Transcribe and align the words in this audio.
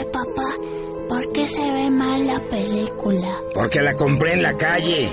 Oye, 0.00 0.08
papá, 0.10 0.56
¿por 1.10 1.32
qué 1.32 1.46
se 1.46 1.72
ve 1.72 1.90
mal 1.90 2.26
la 2.26 2.40
película? 2.48 3.28
Porque 3.52 3.82
la 3.82 3.94
compré 3.94 4.32
en 4.32 4.42
la 4.42 4.56
calle. 4.56 5.10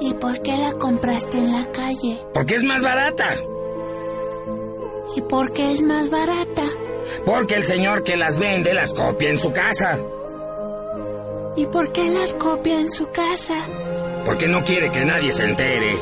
¿Y 0.00 0.14
por 0.14 0.40
qué 0.40 0.56
la 0.56 0.72
compraste 0.72 1.36
en 1.36 1.52
la 1.52 1.70
calle? 1.70 2.18
Porque 2.32 2.54
es 2.54 2.62
más 2.62 2.82
barata. 2.82 3.34
¿Y 5.14 5.20
por 5.22 5.52
qué 5.52 5.72
es 5.72 5.82
más 5.82 6.08
barata? 6.08 6.62
Porque 7.26 7.56
el 7.56 7.64
señor 7.64 8.02
que 8.02 8.16
las 8.16 8.38
vende 8.38 8.72
las 8.72 8.94
copia 8.94 9.28
en 9.28 9.36
su 9.36 9.52
casa. 9.52 9.98
¿Y 11.56 11.66
por 11.66 11.92
qué 11.92 12.08
las 12.08 12.32
copia 12.34 12.80
en 12.80 12.90
su 12.90 13.08
casa? 13.08 13.56
Porque 14.24 14.48
no 14.48 14.64
quiere 14.64 14.90
que 14.90 15.04
nadie 15.04 15.32
se 15.32 15.44
entere. 15.44 15.92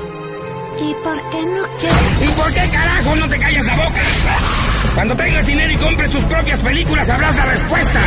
¿Y 0.81 0.95
por 1.03 1.31
qué 1.31 1.45
no 1.45 1.65
quiere? 1.77 2.25
¿Y 2.25 2.29
por 2.37 2.53
qué 2.53 2.71
carajo 2.71 3.17
no 3.17 3.29
te 3.29 3.39
callas 3.39 3.67
la 3.67 3.77
boca? 3.77 4.68
Cuando 4.99 5.15
tengas 5.15 5.47
dinero 5.47 5.73
y 5.73 5.77
compres 5.77 6.11
tus 6.11 6.25
propias 6.25 6.59
películas 6.59 7.07
sabrás 7.07 7.37
la 7.37 7.45
respuesta. 7.45 8.01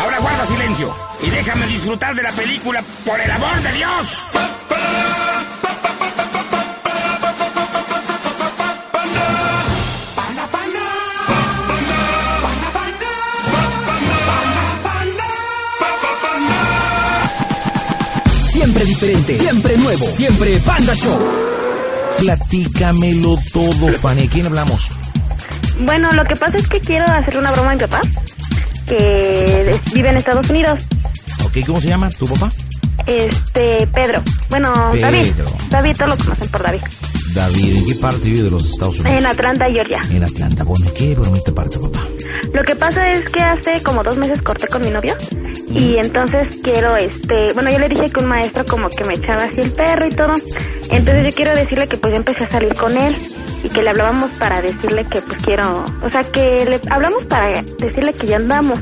Ahora 0.00 0.18
guarda 0.18 0.46
silencio 0.46 0.92
y 1.22 1.30
déjame 1.30 1.66
disfrutar 1.68 2.16
de 2.16 2.22
la 2.24 2.32
película 2.32 2.82
por 3.06 3.20
el 3.20 3.30
amor 3.30 3.62
de 3.62 3.72
Dios. 3.74 4.12
Siempre 18.50 18.84
diferente, 18.84 19.38
siempre 19.38 19.76
nuevo, 19.76 20.06
siempre 20.16 20.58
Panda 20.58 20.94
Show. 20.96 21.20
Platícamelo 22.18 23.38
todo, 23.52 23.92
Fanny. 24.00 24.26
¿Quién 24.26 24.46
hablamos? 24.46 24.90
Bueno, 25.80 26.10
lo 26.12 26.24
que 26.24 26.36
pasa 26.36 26.56
es 26.56 26.68
que 26.68 26.80
quiero 26.80 27.06
hacer 27.06 27.36
una 27.36 27.52
broma 27.52 27.72
a 27.72 27.74
mi 27.74 27.80
papá, 27.80 28.00
que 28.86 29.80
vive 29.94 30.08
en 30.08 30.16
Estados 30.16 30.48
Unidos. 30.50 30.80
Ok, 31.44 31.58
¿cómo 31.66 31.80
se 31.80 31.88
llama 31.88 32.10
tu 32.10 32.26
papá? 32.26 32.50
Este, 33.06 33.86
Pedro. 33.88 34.22
Bueno, 34.48 34.72
David. 35.00 35.32
Pedro. 35.32 35.52
David, 35.70 35.96
todos 35.96 36.10
lo 36.10 36.24
conocen 36.24 36.48
por 36.48 36.62
David. 36.62 36.80
David, 37.34 37.76
¿en 37.76 37.86
qué 37.86 37.94
parte 37.96 38.24
vive 38.24 38.42
de 38.42 38.50
los 38.50 38.70
Estados 38.70 38.98
Unidos? 39.00 39.18
En 39.18 39.26
Atlanta, 39.26 39.66
Georgia. 39.68 40.00
En 40.10 40.22
Atlanta. 40.22 40.62
Bueno, 40.62 40.86
¿qué 40.94 41.14
bromita 41.14 41.52
parte, 41.52 41.78
papá? 41.80 42.06
Lo 42.52 42.62
que 42.62 42.76
pasa 42.76 43.10
es 43.10 43.28
que 43.28 43.40
hace 43.40 43.82
como 43.82 44.04
dos 44.04 44.16
meses 44.16 44.40
corté 44.42 44.68
con 44.68 44.82
mi 44.82 44.90
novio 44.90 45.14
y 45.70 45.96
entonces 45.96 46.58
quiero, 46.62 46.96
este, 46.96 47.52
bueno, 47.54 47.70
yo 47.70 47.80
le 47.80 47.88
dije 47.88 48.08
que 48.08 48.20
un 48.20 48.28
maestro 48.28 48.64
como 48.64 48.88
que 48.88 49.02
me 49.04 49.14
echaba 49.14 49.44
así 49.44 49.60
el 49.60 49.72
perro 49.72 50.06
y 50.06 50.10
todo. 50.10 50.32
Entonces 50.90 51.24
yo 51.24 51.30
quiero 51.34 51.54
decirle 51.54 51.88
que 51.88 51.96
pues 51.96 52.12
yo 52.12 52.18
empecé 52.18 52.44
a 52.44 52.50
salir 52.50 52.74
con 52.74 52.96
él 52.96 53.16
y 53.64 53.68
que 53.70 53.82
le 53.82 53.90
hablábamos 53.90 54.30
para 54.32 54.60
decirle 54.60 55.04
que 55.06 55.22
pues 55.22 55.38
quiero, 55.42 55.84
o 56.02 56.10
sea, 56.10 56.22
que 56.22 56.64
le 56.66 56.80
hablamos 56.90 57.24
para 57.24 57.62
decirle 57.62 58.12
que 58.12 58.26
ya 58.26 58.36
andamos. 58.36 58.78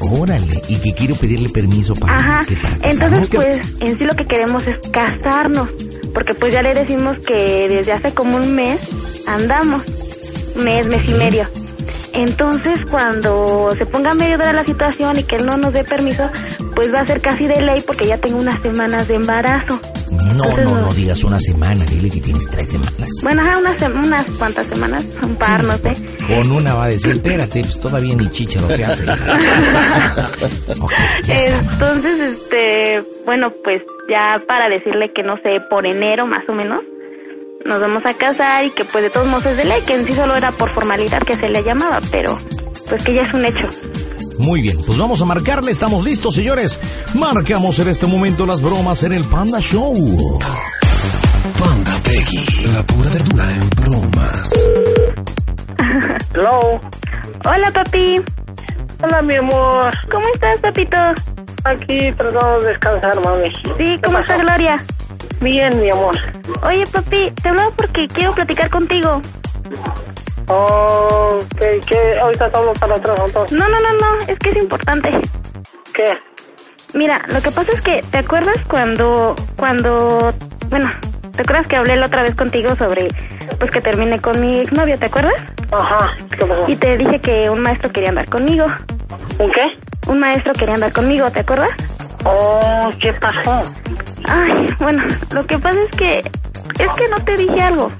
Órale, 0.00 0.62
y 0.68 0.76
que 0.76 0.94
quiero 0.94 1.14
pedirle 1.14 1.48
permiso 1.48 1.94
para 1.94 2.18
Ajá. 2.18 2.42
que 2.46 2.56
para 2.56 2.74
Entonces 2.90 3.30
pues 3.30 3.60
en 3.80 3.98
sí 3.98 4.04
lo 4.04 4.14
que 4.14 4.24
queremos 4.24 4.66
es 4.66 4.78
casarnos, 4.90 5.70
porque 6.14 6.34
pues 6.34 6.52
ya 6.52 6.62
le 6.62 6.74
decimos 6.74 7.18
que 7.18 7.68
desde 7.68 7.92
hace 7.92 8.12
como 8.12 8.36
un 8.36 8.54
mes 8.54 8.80
andamos, 9.26 9.82
mes, 10.56 10.86
mes 10.86 11.08
y 11.08 11.14
medio. 11.14 11.48
Entonces 12.12 12.78
cuando 12.90 13.72
se 13.78 13.86
ponga 13.86 14.14
medio 14.14 14.38
de 14.38 14.52
la 14.52 14.64
situación 14.64 15.18
y 15.18 15.24
que 15.24 15.36
él 15.36 15.46
no 15.46 15.56
nos 15.56 15.72
dé 15.72 15.84
permiso, 15.84 16.28
pues 16.74 16.92
va 16.92 17.00
a 17.00 17.06
ser 17.06 17.20
casi 17.20 17.46
de 17.46 17.60
ley 17.60 17.80
porque 17.86 18.06
ya 18.06 18.18
tengo 18.18 18.38
unas 18.38 18.60
semanas 18.62 19.06
de 19.08 19.14
embarazo. 19.14 19.80
No, 20.10 20.44
Entonces, 20.44 20.64
no, 20.64 20.74
no. 20.74 20.80
no 20.86 20.94
digas 20.94 21.22
una 21.22 21.38
semana, 21.38 21.84
dile 21.84 22.10
que 22.10 22.20
tienes 22.20 22.48
tres 22.50 22.68
semanas. 22.68 23.10
Bueno, 23.22 23.42
ajá, 23.42 23.58
unas, 23.58 23.80
unas 23.82 24.26
cuantas 24.32 24.66
semanas, 24.66 25.06
un 25.22 25.36
par, 25.36 25.62
no 25.62 25.76
sé. 25.76 25.94
Con 26.26 26.50
una 26.50 26.74
va 26.74 26.84
a 26.84 26.88
decir, 26.88 27.12
espérate, 27.12 27.60
pues 27.60 27.80
todavía 27.80 28.16
ni 28.16 28.28
chicharo 28.28 28.68
se 28.68 28.84
hace. 28.84 29.04
Entonces, 31.28 32.20
este, 32.20 33.02
bueno, 33.24 33.52
pues 33.62 33.82
ya 34.08 34.42
para 34.46 34.68
decirle 34.68 35.12
que 35.12 35.22
no 35.22 35.36
sé, 35.42 35.60
por 35.70 35.86
enero 35.86 36.26
más 36.26 36.46
o 36.48 36.52
menos, 36.52 36.80
nos 37.64 37.80
vamos 37.80 38.04
a 38.06 38.14
casar 38.14 38.64
y 38.64 38.70
que 38.70 38.84
pues 38.84 39.04
de 39.04 39.10
todos 39.10 39.26
modos 39.28 39.46
es 39.46 39.56
de 39.56 39.64
ley, 39.64 39.80
que 39.86 39.94
en 39.94 40.06
sí 40.06 40.12
solo 40.14 40.36
era 40.36 40.52
por 40.52 40.68
formalidad 40.70 41.22
que 41.22 41.36
se 41.36 41.48
le 41.48 41.62
llamaba, 41.62 42.00
pero 42.10 42.38
pues 42.88 43.02
que 43.02 43.14
ya 43.14 43.22
es 43.22 43.32
un 43.34 43.44
hecho. 43.44 43.68
Muy 44.38 44.62
bien, 44.62 44.78
pues 44.86 44.98
vamos 44.98 45.20
a 45.20 45.24
marcarle, 45.26 45.70
estamos 45.70 46.02
listos, 46.02 46.34
señores. 46.34 46.80
Marcamos 47.14 47.78
en 47.78 47.88
este 47.88 48.06
momento 48.06 48.46
las 48.46 48.62
bromas 48.62 49.02
en 49.02 49.12
el 49.12 49.24
Panda 49.24 49.60
Show. 49.60 49.94
Panda 51.58 51.92
Peggy, 52.02 52.66
la 52.72 52.82
pura 52.84 53.10
verdura 53.10 53.52
en 53.52 53.70
bromas. 53.70 54.68
Hello. 56.34 56.80
Hola, 57.46 57.70
papi. 57.72 58.16
Hola, 59.02 59.22
mi 59.22 59.36
amor. 59.36 59.92
¿Cómo 60.10 60.26
estás, 60.34 60.58
papito? 60.58 60.96
Aquí 61.64 61.98
tratando 62.16 62.60
de 62.60 62.68
descansar, 62.68 63.20
mami. 63.22 63.52
Sí, 63.54 63.72
¿Qué 63.76 64.00
¿cómo 64.04 64.18
está 64.18 64.38
Gloria? 64.38 64.82
Bien, 65.40 65.80
mi 65.80 65.90
amor. 65.90 66.16
Oye, 66.62 66.84
papi, 66.92 67.30
te 67.42 67.48
hablaba 67.48 67.70
porque 67.70 68.06
quiero 68.08 68.34
platicar 68.34 68.68
contigo. 68.68 69.22
Oh, 70.48 71.38
¿qué, 71.58 71.80
qué? 71.86 72.18
Ahorita 72.20 72.46
estamos 72.46 72.78
para 72.78 72.96
atrás, 72.96 73.20
entonces. 73.26 73.58
No, 73.58 73.68
no, 73.68 73.80
no, 73.80 73.92
no, 73.92 74.18
es 74.26 74.38
que 74.38 74.50
es 74.50 74.56
importante. 74.56 75.10
¿Qué? 75.94 76.18
Mira, 76.92 77.22
lo 77.28 77.40
que 77.40 77.50
pasa 77.52 77.72
es 77.72 77.80
que, 77.80 78.02
¿te 78.10 78.18
acuerdas 78.18 78.56
cuando, 78.68 79.34
cuando, 79.56 80.34
bueno, 80.68 80.90
¿te 81.36 81.42
acuerdas 81.42 81.68
que 81.68 81.76
hablé 81.76 81.96
la 81.96 82.06
otra 82.06 82.22
vez 82.22 82.34
contigo 82.34 82.74
sobre, 82.76 83.08
pues 83.58 83.70
que 83.70 83.80
terminé 83.80 84.20
con 84.20 84.40
mi 84.40 84.60
exnovio, 84.60 84.98
¿te 84.98 85.06
acuerdas? 85.06 85.40
Ajá, 85.70 86.16
¿qué 86.36 86.44
pasó? 86.44 86.64
Y 86.68 86.76
te 86.76 86.98
dije 86.98 87.20
que 87.20 87.48
un 87.48 87.62
maestro 87.62 87.90
quería 87.90 88.10
andar 88.10 88.28
conmigo. 88.28 88.66
¿Un 89.38 89.52
qué? 89.52 89.70
Un 90.08 90.18
maestro 90.18 90.52
quería 90.52 90.74
andar 90.74 90.92
conmigo, 90.92 91.30
¿te 91.30 91.40
acuerdas? 91.40 91.70
Oh, 92.24 92.92
¿qué 93.00 93.12
pasó? 93.14 93.62
Ay, 94.28 94.66
bueno, 94.78 95.02
lo 95.32 95.46
que 95.46 95.58
pasa 95.58 95.78
es 95.82 95.96
que, 95.96 96.18
es 96.18 96.88
que 96.96 97.08
no 97.08 97.16
te 97.24 97.34
dije 97.36 97.62
algo. 97.62 97.90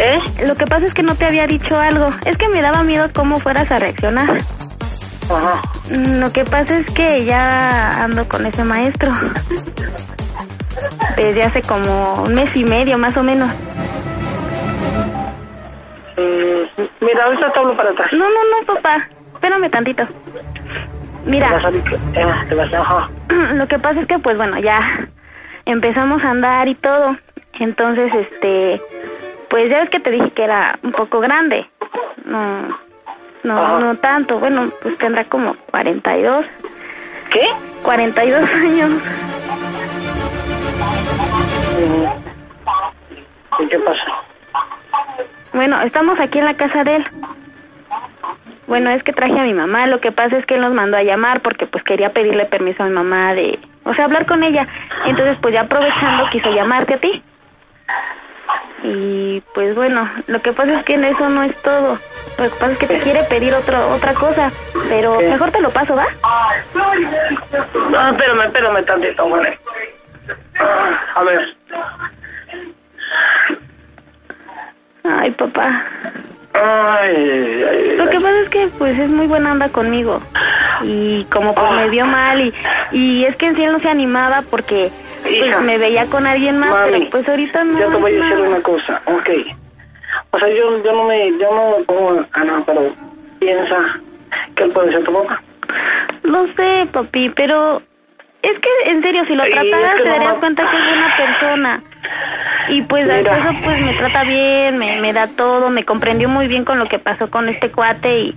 ¿Eh? 0.00 0.18
Lo 0.46 0.54
que 0.56 0.64
pasa 0.66 0.84
es 0.86 0.94
que 0.94 1.02
no 1.02 1.14
te 1.14 1.26
había 1.26 1.46
dicho 1.46 1.78
algo. 1.78 2.08
Es 2.24 2.36
que 2.36 2.48
me 2.48 2.60
daba 2.62 2.82
miedo 2.82 3.08
cómo 3.14 3.36
fueras 3.36 3.70
a 3.70 3.78
reaccionar. 3.78 4.38
Ajá. 5.30 5.60
Mm, 5.90 6.20
Lo 6.20 6.32
que 6.32 6.44
pasa 6.44 6.78
es 6.78 6.86
que 6.92 7.24
ya 7.24 8.02
ando 8.02 8.26
con 8.28 8.46
ese 8.46 8.64
maestro. 8.64 9.10
Desde 11.16 11.42
hace 11.44 11.62
como 11.62 12.22
un 12.24 12.32
mes 12.32 12.50
y 12.56 12.64
medio, 12.64 12.98
más 12.98 13.16
o 13.16 13.22
menos. 13.22 13.52
Mm, 16.16 16.82
mira, 17.04 17.24
ahorita 17.24 17.52
te 17.52 17.58
hablo 17.58 17.76
para 17.76 17.90
atrás. 17.90 18.08
No, 18.12 18.24
no, 18.28 18.60
no, 18.60 18.74
papá. 18.74 19.08
Espérame 19.34 19.70
tantito. 19.70 20.02
Mira, 21.24 21.60
lo 23.54 23.68
que 23.68 23.78
pasa 23.78 24.00
es 24.00 24.06
que, 24.06 24.18
pues 24.18 24.36
bueno, 24.36 24.58
ya 24.58 25.08
empezamos 25.64 26.22
a 26.24 26.30
andar 26.30 26.68
y 26.68 26.74
todo. 26.74 27.16
Entonces, 27.58 28.12
este, 28.14 28.80
pues 29.48 29.70
ya 29.70 29.80
ves 29.80 29.90
que 29.90 30.00
te 30.00 30.10
dije 30.10 30.30
que 30.30 30.44
era 30.44 30.78
un 30.82 30.92
poco 30.92 31.20
grande. 31.20 31.68
No, 32.24 32.68
no, 33.44 33.58
Ajá. 33.58 33.78
no 33.80 33.94
tanto. 33.96 34.38
Bueno, 34.38 34.70
pues 34.82 34.96
tendrá 34.98 35.24
como 35.24 35.54
42, 35.70 36.46
¿Qué? 37.30 37.46
42 37.82 38.50
años. 38.50 38.90
Mm. 41.78 43.62
¿Y 43.62 43.68
qué 43.68 43.78
pasa? 43.78 44.04
Bueno, 45.52 45.80
estamos 45.82 46.18
aquí 46.18 46.38
en 46.38 46.46
la 46.46 46.54
casa 46.54 46.84
de 46.84 46.96
él. 46.96 47.06
Bueno, 48.66 48.90
es 48.90 49.02
que 49.02 49.12
traje 49.12 49.38
a 49.38 49.44
mi 49.44 49.54
mamá. 49.54 49.86
Lo 49.86 50.00
que 50.00 50.12
pasa 50.12 50.36
es 50.36 50.46
que 50.46 50.54
él 50.54 50.60
nos 50.60 50.72
mandó 50.72 50.96
a 50.96 51.02
llamar 51.02 51.40
porque 51.40 51.66
pues 51.66 51.82
quería 51.84 52.12
pedirle 52.12 52.46
permiso 52.46 52.82
a 52.82 52.86
mi 52.86 52.92
mamá 52.92 53.34
de, 53.34 53.58
o 53.84 53.94
sea, 53.94 54.04
hablar 54.04 54.26
con 54.26 54.42
ella. 54.42 54.66
Entonces, 55.04 55.36
pues 55.42 55.54
ya 55.54 55.62
aprovechando 55.62 56.28
quiso 56.30 56.50
llamarte 56.50 56.94
a 56.94 56.98
ti. 56.98 57.22
Y 58.84 59.40
pues 59.52 59.74
bueno, 59.74 60.10
lo 60.26 60.40
que 60.42 60.52
pasa 60.52 60.78
es 60.78 60.84
que 60.84 60.94
en 60.94 61.04
eso 61.04 61.28
no 61.28 61.42
es 61.42 61.56
todo. 61.62 62.00
Lo 62.38 62.50
que 62.50 62.56
pasa 62.56 62.72
es 62.72 62.78
que 62.78 62.86
te 62.86 63.00
quiere 63.00 63.24
pedir 63.24 63.52
otro, 63.54 63.90
otra 63.90 64.14
cosa, 64.14 64.52
pero 64.88 65.18
¿Qué? 65.18 65.28
mejor 65.28 65.50
te 65.50 65.60
lo 65.60 65.70
paso, 65.70 65.94
¿va? 65.94 66.06
No, 66.74 68.08
espérame, 68.10 68.42
espérame 68.46 68.84
tantito, 68.84 69.28
vale. 69.28 69.58
Ah, 70.58 71.00
A 71.16 71.24
ver. 71.24 71.56
Ay, 75.04 75.30
papá. 75.32 75.84
Ay, 76.54 77.16
ay, 77.16 77.64
ay, 77.70 77.96
Lo 77.96 78.10
que 78.10 78.20
pasa 78.20 78.40
es 78.40 78.48
que 78.50 78.68
pues 78.78 78.98
es 78.98 79.08
muy 79.08 79.26
buena 79.26 79.52
onda 79.52 79.68
conmigo 79.70 80.20
y 80.82 81.24
como 81.26 81.54
pues 81.54 81.70
me 81.72 81.88
vio 81.88 82.06
mal 82.06 82.40
y, 82.40 82.52
y 82.92 83.24
es 83.24 83.36
que 83.36 83.46
en 83.46 83.56
sí 83.56 83.62
él 83.62 83.72
no 83.72 83.80
se 83.80 83.88
animaba 83.88 84.42
porque 84.50 84.90
pues 85.22 85.60
me 85.62 85.78
veía 85.78 86.06
con 86.06 86.26
alguien 86.26 86.58
más, 86.58 86.70
Mami, 86.70 86.90
pero 86.92 87.10
pues 87.10 87.28
ahorita 87.28 87.64
no. 87.64 87.78
Ya 87.78 87.86
te 87.88 87.96
voy 87.96 88.12
a 88.12 88.14
es 88.14 88.20
decir 88.20 88.40
una 88.40 88.60
cosa, 88.62 89.00
ok. 89.06 89.30
O 90.32 90.38
sea, 90.38 90.48
yo, 90.48 90.82
yo 90.82 90.92
no 90.92 91.04
me, 91.04 91.30
yo 91.38 91.54
no 91.54 91.78
me 91.78 91.84
pongo 91.84 92.24
a 92.32 92.44
nada, 92.44 92.62
pero 92.66 92.92
piensa 93.38 94.00
que 94.54 94.64
él 94.64 94.72
puede 94.72 94.92
ser 94.92 95.04
tu 95.04 95.12
papá. 95.12 95.42
Lo 96.22 96.46
sé, 96.54 96.88
papi, 96.92 97.30
pero 97.30 97.82
es 98.42 98.58
que 98.58 98.90
en 98.90 99.02
serio 99.02 99.24
si 99.26 99.34
lo 99.34 99.44
es 99.44 99.50
trataras 99.50 99.94
que 99.94 100.02
te 100.02 100.08
no 100.08 100.14
darías 100.14 100.34
cuenta 100.34 100.70
que 100.70 100.76
es 100.76 100.84
buena 100.84 101.16
persona. 101.16 101.82
Y 102.68 102.82
pues 102.82 103.08
eso 103.08 103.50
pues 103.64 103.80
me 103.80 103.94
trata 103.94 104.24
bien, 104.24 104.78
me, 104.78 105.00
me 105.00 105.12
da 105.12 105.26
todo, 105.28 105.70
me 105.70 105.84
comprendió 105.84 106.28
muy 106.28 106.46
bien 106.48 106.64
con 106.64 106.78
lo 106.78 106.88
que 106.88 106.98
pasó 106.98 107.30
con 107.30 107.48
este 107.48 107.70
cuate 107.70 108.18
y, 108.20 108.36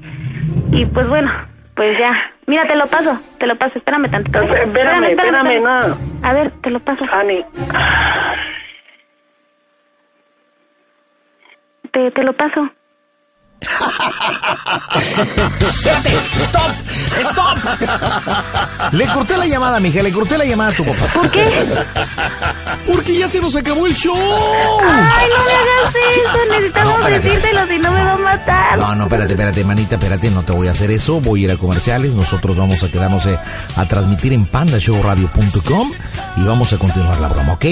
y 0.72 0.86
pues 0.86 1.07
bueno, 1.07 1.31
Pues 1.75 1.98
ya. 2.00 2.13
Mira, 2.48 2.63
te 2.68 2.75
lo 2.75 2.88
paso. 2.88 3.19
Te 3.38 3.48
lo 3.48 3.56
paso. 3.57 3.77
Espérame 3.77 4.10
tantito. 4.10 4.42
Espérame, 4.42 5.04
espérame, 5.10 5.62
no. 5.62 5.98
A 6.24 6.33
ver, 6.33 6.51
te 6.62 6.69
lo 6.69 6.80
paso. 6.80 7.06
Fanny. 7.06 7.44
Te, 11.92 12.12
te 12.12 12.24
lo 12.24 12.33
paso. 12.33 12.69
¡Stop! 16.39 16.71
¡Stop! 17.19 17.57
Le 18.94 19.06
corté 19.07 19.38
la 19.38 19.45
llamada, 19.47 19.79
mija, 19.79 20.01
le 20.03 20.12
corté 20.12 20.38
la 20.38 20.45
llamada 20.45 20.71
a 20.71 20.73
tu 20.73 20.85
papá. 20.85 21.06
¿Por 21.13 21.31
qué? 21.31 21.67
Porque 22.85 23.17
ya 23.17 23.27
se 23.29 23.39
nos 23.41 23.56
acabó 23.56 23.85
el 23.88 23.95
show. 23.95 24.15
Ay, 24.15 25.27
no 25.29 25.44
me 25.45 25.51
hagas 25.51 25.95
eso. 25.95 26.45
Necesitamos 26.51 27.00
No, 27.00 27.07
espérate. 27.07 27.27
decírtelo, 27.29 27.67
si 27.67 27.77
no 27.79 27.91
me 27.91 28.03
va 28.03 28.12
a 28.13 28.17
matar. 28.17 28.77
No, 28.77 28.95
no, 28.95 29.03
espérate, 29.06 29.33
espérate, 29.33 29.63
manita, 29.63 29.95
espérate, 29.95 30.29
no 30.31 30.44
te 30.44 30.51
voy 30.51 30.68
a 30.68 30.71
hacer 30.71 30.91
eso. 30.91 31.19
Voy 31.21 31.41
a 31.41 31.44
ir 31.45 31.51
a 31.51 31.57
comerciales. 31.57 32.13
Nosotros 32.15 32.57
vamos 32.57 32.83
a 32.83 32.89
quedarnos 32.91 33.25
eh, 33.25 33.38
a 33.75 33.85
transmitir 33.85 34.33
en 34.33 34.45
pandashowradio.com 34.45 35.91
y 36.38 36.44
vamos 36.44 36.73
a 36.73 36.77
continuar 36.77 37.19
la 37.19 37.27
broma, 37.27 37.53
¿ok? 37.53 37.65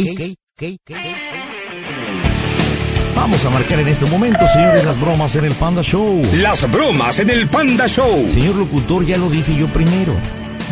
Vamos 3.15 3.45
a 3.45 3.49
marcar 3.51 3.79
en 3.79 3.87
este 3.87 4.05
momento, 4.07 4.47
señores, 4.47 4.83
las 4.83 4.99
bromas 4.99 5.35
en 5.35 5.45
el 5.45 5.53
Panda 5.53 5.81
Show. 5.81 6.21
Las 6.33 6.69
bromas 6.71 7.19
en 7.19 7.29
el 7.29 7.47
Panda 7.47 7.87
Show. 7.87 8.27
Señor 8.31 8.55
locutor, 8.55 9.05
ya 9.05 9.17
lo 9.17 9.29
dije 9.29 9.55
yo 9.55 9.67
primero. 9.71 10.13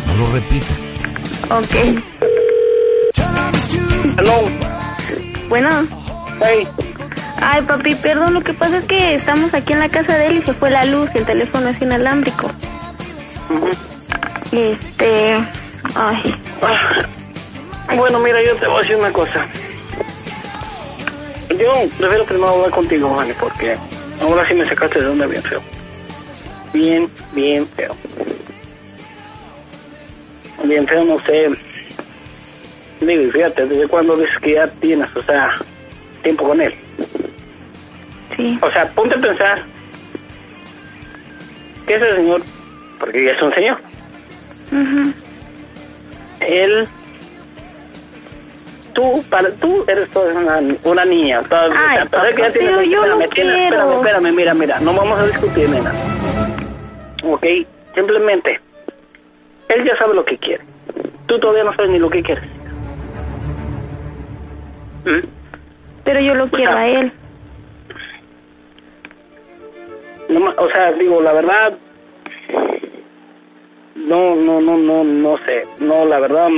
No 0.06 0.14
lo 0.16 0.32
repita. 0.32 0.66
Ok. 1.50 1.74
Hello. 4.18 4.32
Bueno. 5.48 5.68
Hey. 6.44 6.66
Ay, 7.40 7.62
papi, 7.62 7.94
perdón. 7.94 8.34
Lo 8.34 8.40
que 8.40 8.54
pasa 8.54 8.78
es 8.78 8.84
que 8.84 9.14
estamos 9.14 9.54
aquí 9.54 9.72
en 9.72 9.78
la 9.78 9.88
casa 9.88 10.18
de 10.18 10.26
él 10.26 10.38
y 10.38 10.42
se 10.42 10.52
fue 10.54 10.70
la 10.70 10.84
luz 10.84 11.10
y 11.14 11.18
el 11.18 11.24
teléfono 11.26 11.68
es 11.68 11.80
inalámbrico. 11.80 12.50
Este... 14.50 15.36
Ay. 15.94 16.34
Bueno, 17.96 18.18
mira, 18.18 18.38
yo 18.44 18.56
te 18.56 18.66
voy 18.66 18.76
a 18.76 18.80
decir 18.80 18.96
una 18.96 19.12
cosa. 19.12 19.46
Yo 21.58 21.72
prefiero 21.98 22.24
primero 22.24 22.48
hablar 22.48 22.70
contigo, 22.70 23.14
porque 23.40 23.76
ahora 24.20 24.46
sí 24.48 24.54
me 24.54 24.64
sacaste 24.64 25.00
de 25.00 25.04
donde 25.06 25.26
bien 25.26 25.42
feo. 25.42 25.60
Bien, 26.72 27.08
bien 27.32 27.66
feo. 27.68 27.94
Bien 30.64 30.86
feo, 30.86 31.04
no 31.04 31.18
sé. 31.18 31.50
Digo, 33.00 33.22
y 33.22 33.30
fíjate, 33.32 33.66
¿desde 33.66 33.88
cuándo 33.88 34.16
dices 34.16 34.36
que 34.40 34.52
ya 34.54 34.68
tienes, 34.80 35.14
o 35.16 35.22
sea, 35.22 35.50
tiempo 36.22 36.48
con 36.48 36.60
él? 36.60 36.74
Sí. 38.36 38.58
O 38.62 38.70
sea, 38.70 38.86
ponte 38.94 39.16
a 39.16 39.18
pensar 39.18 39.62
que 41.86 41.94
ese 41.94 42.16
señor, 42.16 42.42
porque 42.98 43.24
ya 43.24 43.32
es 43.32 43.42
un 43.42 43.52
señor, 43.52 43.80
Ujú. 44.70 45.12
él, 46.40 46.88
tú, 48.92 49.22
para 49.30 49.50
tú 49.52 49.84
eres 49.88 50.10
toda 50.10 50.34
una, 50.34 50.60
una 50.84 51.04
niña. 51.04 51.42
Toda, 51.42 51.64
Ay, 51.76 52.06
pesar 52.08 52.28
que 52.34 52.36
ya 52.42 52.46
papá, 52.46 52.58
tienes- 52.58 52.88
yo 52.90 53.00
espérame, 53.04 53.20
lo 53.20 53.28
tienes- 53.28 53.56
quiero. 53.56 53.76
Espérame, 53.76 53.92
espérame, 53.98 54.32
mira, 54.34 54.54
mira, 54.54 54.80
no 54.80 54.94
vamos 54.94 55.20
a 55.20 55.26
discutir, 55.26 55.68
nena. 55.68 55.92
Ok, 57.24 57.46
simplemente, 57.94 58.60
él 59.68 59.84
ya 59.84 59.96
sabe 59.96 60.14
lo 60.14 60.24
que 60.24 60.38
quiere. 60.38 60.64
Tú 61.26 61.38
todavía 61.38 61.64
no 61.64 61.74
sabes 61.76 61.90
ni 61.92 61.98
lo 61.98 62.10
que 62.10 62.22
quieres. 62.22 62.44
¿Mm? 65.04 65.26
Pero 66.04 66.20
yo 66.20 66.34
lo 66.34 66.48
quiero 66.50 66.72
a 66.76 66.88
él. 66.88 67.12
No 70.28 70.52
o 70.56 70.68
sea, 70.70 70.92
digo, 70.92 71.20
la 71.20 71.32
verdad, 71.32 71.74
no, 73.94 74.34
no, 74.34 74.60
no, 74.60 74.76
no, 74.78 75.04
no 75.04 75.36
sé, 75.44 75.66
no, 75.78 76.04
la 76.06 76.18
verdad, 76.20 76.48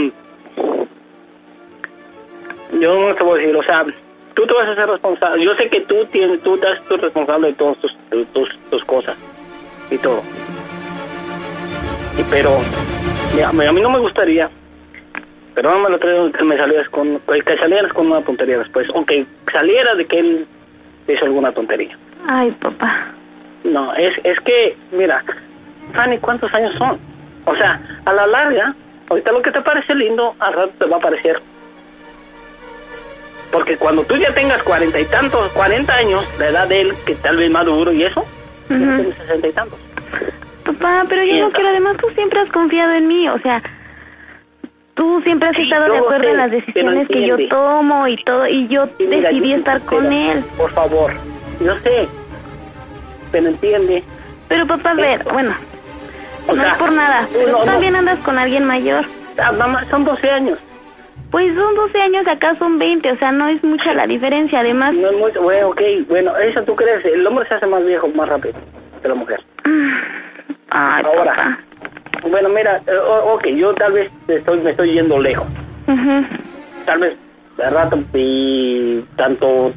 yo 2.80 3.08
no 3.08 3.14
te 3.14 3.22
voy 3.22 3.38
a 3.38 3.42
decir, 3.42 3.56
o 3.56 3.62
sea, 3.62 3.84
tú 4.34 4.46
te 4.46 4.54
vas 4.54 4.66
a 4.66 4.72
hacer 4.72 4.88
responsable, 4.88 5.44
yo 5.44 5.54
sé 5.56 5.68
que 5.68 5.80
tú 5.80 6.04
tienes, 6.06 6.42
tú 6.42 6.58
te 6.58 6.66
haces 6.66 7.00
responsable 7.00 7.48
de 7.48 7.54
todas 7.54 7.78
tus, 7.78 7.96
tus, 8.32 8.48
tus 8.70 8.84
cosas 8.84 9.16
y 9.90 9.98
todo, 9.98 10.22
y 12.18 12.22
pero, 12.30 12.50
mira, 13.34 13.48
a 13.48 13.52
mí 13.52 13.66
a 13.66 13.72
mí 13.72 13.80
no 13.80 13.90
me 13.90 13.98
gustaría, 13.98 14.50
pero 15.54 15.70
no 15.70 15.78
me 15.80 15.90
lo 15.90 15.98
traigo 15.98 16.30
que 16.32 16.44
me 16.44 16.56
salieras 16.56 16.88
con, 16.88 17.20
que 17.20 17.58
salieras 17.58 17.92
con 17.92 18.06
una 18.06 18.22
tontería 18.22 18.58
después, 18.58 18.88
o 18.92 19.04
que 19.04 19.26
saliera 19.52 19.94
de 19.94 20.06
que 20.06 20.18
él 20.18 20.46
hizo 21.08 21.24
alguna 21.24 21.52
tontería. 21.52 21.96
Ay, 22.26 22.50
papá. 22.52 23.12
No, 23.64 23.94
es, 23.94 24.12
es 24.24 24.38
que, 24.40 24.76
mira, 24.92 25.24
Fanny, 25.92 26.18
¿cuántos 26.18 26.52
años 26.54 26.74
son? 26.76 26.98
O 27.46 27.54
sea, 27.56 27.80
a 28.04 28.12
la 28.12 28.26
larga, 28.26 28.74
ahorita 29.08 29.32
lo 29.32 29.42
que 29.42 29.52
te 29.52 29.60
parece 29.60 29.94
lindo, 29.94 30.34
al 30.38 30.54
rato 30.54 30.72
te 30.78 30.86
va 30.86 30.96
a 30.96 31.00
parecer. 31.00 31.40
Porque 33.54 33.76
cuando 33.76 34.02
tú 34.02 34.16
ya 34.16 34.34
tengas 34.34 34.60
cuarenta 34.64 34.98
y 34.98 35.04
tantos, 35.06 35.52
cuarenta 35.52 35.94
años, 35.94 36.28
la 36.38 36.48
edad 36.48 36.66
de 36.66 36.80
él, 36.80 36.96
que 37.06 37.14
tal 37.14 37.36
vez 37.36 37.48
maduro 37.52 37.92
y 37.92 38.02
eso, 38.02 38.26
tienes 38.66 39.16
sesenta 39.16 39.46
y 39.46 39.52
tantos. 39.52 39.78
Papá, 40.64 41.04
pero 41.08 41.22
yo 41.22 41.36
no 41.40 41.52
quiero. 41.52 41.68
Además, 41.68 41.96
tú 41.98 42.08
siempre 42.16 42.40
has 42.40 42.50
confiado 42.50 42.92
en 42.94 43.06
mí. 43.06 43.28
O 43.28 43.38
sea, 43.38 43.62
tú 44.94 45.20
siempre 45.22 45.50
has 45.50 45.54
Sí, 45.54 45.62
estado 45.62 45.92
de 45.92 45.98
acuerdo 45.98 46.24
sé, 46.24 46.30
en 46.30 46.36
las 46.36 46.50
decisiones 46.50 47.06
que 47.06 47.26
yo 47.28 47.36
tomo 47.48 48.08
y 48.08 48.16
todo. 48.24 48.44
Y 48.48 48.66
yo 48.66 48.86
Sí, 48.98 49.06
mira, 49.06 49.28
decidí 49.30 49.50
yo- 49.50 49.56
estar 49.58 49.84
con 49.84 50.12
él. 50.12 50.44
Por 50.56 50.72
favor, 50.72 51.14
yo 51.60 51.74
sé, 51.84 52.08
pero 53.30 53.50
entiende. 53.50 54.02
Pero 54.48 54.66
papá, 54.66 54.90
a 54.90 54.94
ver, 54.94 55.22
bueno, 55.32 55.56
O 56.48 56.54
no 56.56 56.60
sea, 56.60 56.72
es 56.72 56.78
por 56.78 56.92
nada. 56.92 57.28
Pero 57.32 57.52
no, 57.52 57.58
tú 57.60 57.66
no. 57.66 57.72
también 57.72 57.94
andas 57.94 58.18
con 58.24 58.36
alguien 58.36 58.64
mayor. 58.64 59.06
Ah, 59.38 59.52
mamá, 59.52 59.86
son 59.90 60.04
12 60.04 60.28
años. 60.28 60.58
Pues 61.34 61.52
son 61.56 61.74
12 61.74 62.00
años, 62.00 62.24
acá 62.28 62.54
son 62.60 62.78
20. 62.78 63.10
O 63.10 63.16
sea, 63.18 63.32
no 63.32 63.48
es 63.48 63.60
mucha 63.64 63.92
la 63.92 64.06
diferencia. 64.06 64.60
Además, 64.60 64.94
No 64.94 65.10
es 65.10 65.16
mucho, 65.18 65.42
bueno, 65.42 65.70
ok, 65.70 65.80
bueno, 66.08 66.36
eso 66.36 66.62
tú 66.62 66.76
crees, 66.76 67.04
el 67.06 67.26
hombre 67.26 67.44
se 67.48 67.54
hace 67.54 67.66
más 67.66 67.84
viejo 67.84 68.06
más 68.06 68.28
rápido 68.28 68.54
que 69.02 69.08
la 69.08 69.16
mujer. 69.16 69.40
ay, 70.70 71.02
Ahora. 71.04 71.32
papá. 71.34 71.58
Bueno, 72.30 72.48
mira, 72.50 72.80
eh, 72.86 72.96
ok, 73.32 73.48
yo 73.48 73.74
tal 73.74 73.94
vez 73.94 74.12
estoy, 74.28 74.60
me 74.60 74.70
estoy 74.70 74.92
yendo 74.94 75.18
lejos. 75.18 75.48
Ujú. 75.88 76.24
Tal 76.86 77.00
vez 77.00 77.18
de 77.56 77.68
rato 77.70 77.98
y 78.14 79.00
tanto 79.16 79.72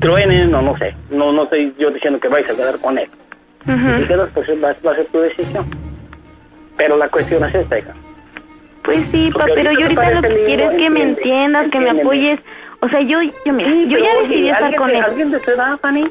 truenen 0.00 0.52
o 0.56 0.60
no 0.60 0.76
sé. 0.78 0.92
No 1.10 1.30
no 1.32 1.44
estoy 1.44 1.72
yo 1.78 1.92
diciendo 1.92 2.18
que 2.18 2.26
vais 2.26 2.50
a 2.50 2.56
quedar 2.56 2.80
con 2.80 2.98
él. 2.98 3.08
Si 3.64 3.70
Ujú. 3.70 4.08
quedas, 4.08 4.28
pues 4.34 4.48
va, 4.60 4.74
va 4.84 4.90
a 4.90 4.96
ser 4.96 5.06
tu 5.12 5.20
decisión. 5.20 5.66
Pero 6.76 6.96
la 6.96 7.08
cuestión 7.08 7.44
es 7.44 7.54
esta, 7.54 7.78
hija. 7.78 7.94
Pues 8.96 9.10
sí, 9.12 9.30
Porque 9.32 9.52
pero 9.54 9.72
yo 9.72 9.82
ahorita 9.82 10.02
ahorita 10.02 10.20
lo 10.28 10.34
que 10.34 10.44
quiero 10.46 10.70
es 10.70 10.76
que 10.78 10.90
me 10.90 11.02
entiendas, 11.02 11.70
que 11.70 11.78
me 11.80 11.90
apoyes. 11.90 12.40
O 12.80 12.88
sea, 12.88 13.00
yo, 13.02 13.18
yo, 13.44 13.52
mira, 13.52 13.70
yo 13.70 13.98
ya 13.98 14.10
oye, 14.14 14.22
decidí 14.22 14.48
estar 14.48 14.62
¿alguien 14.64 14.80
con 14.80 14.90
él. 14.90 15.02
¿Alguien 15.04 15.30
de 15.30 15.40
tu 15.40 15.50
edad, 15.50 15.78
Fanny? 15.80 16.10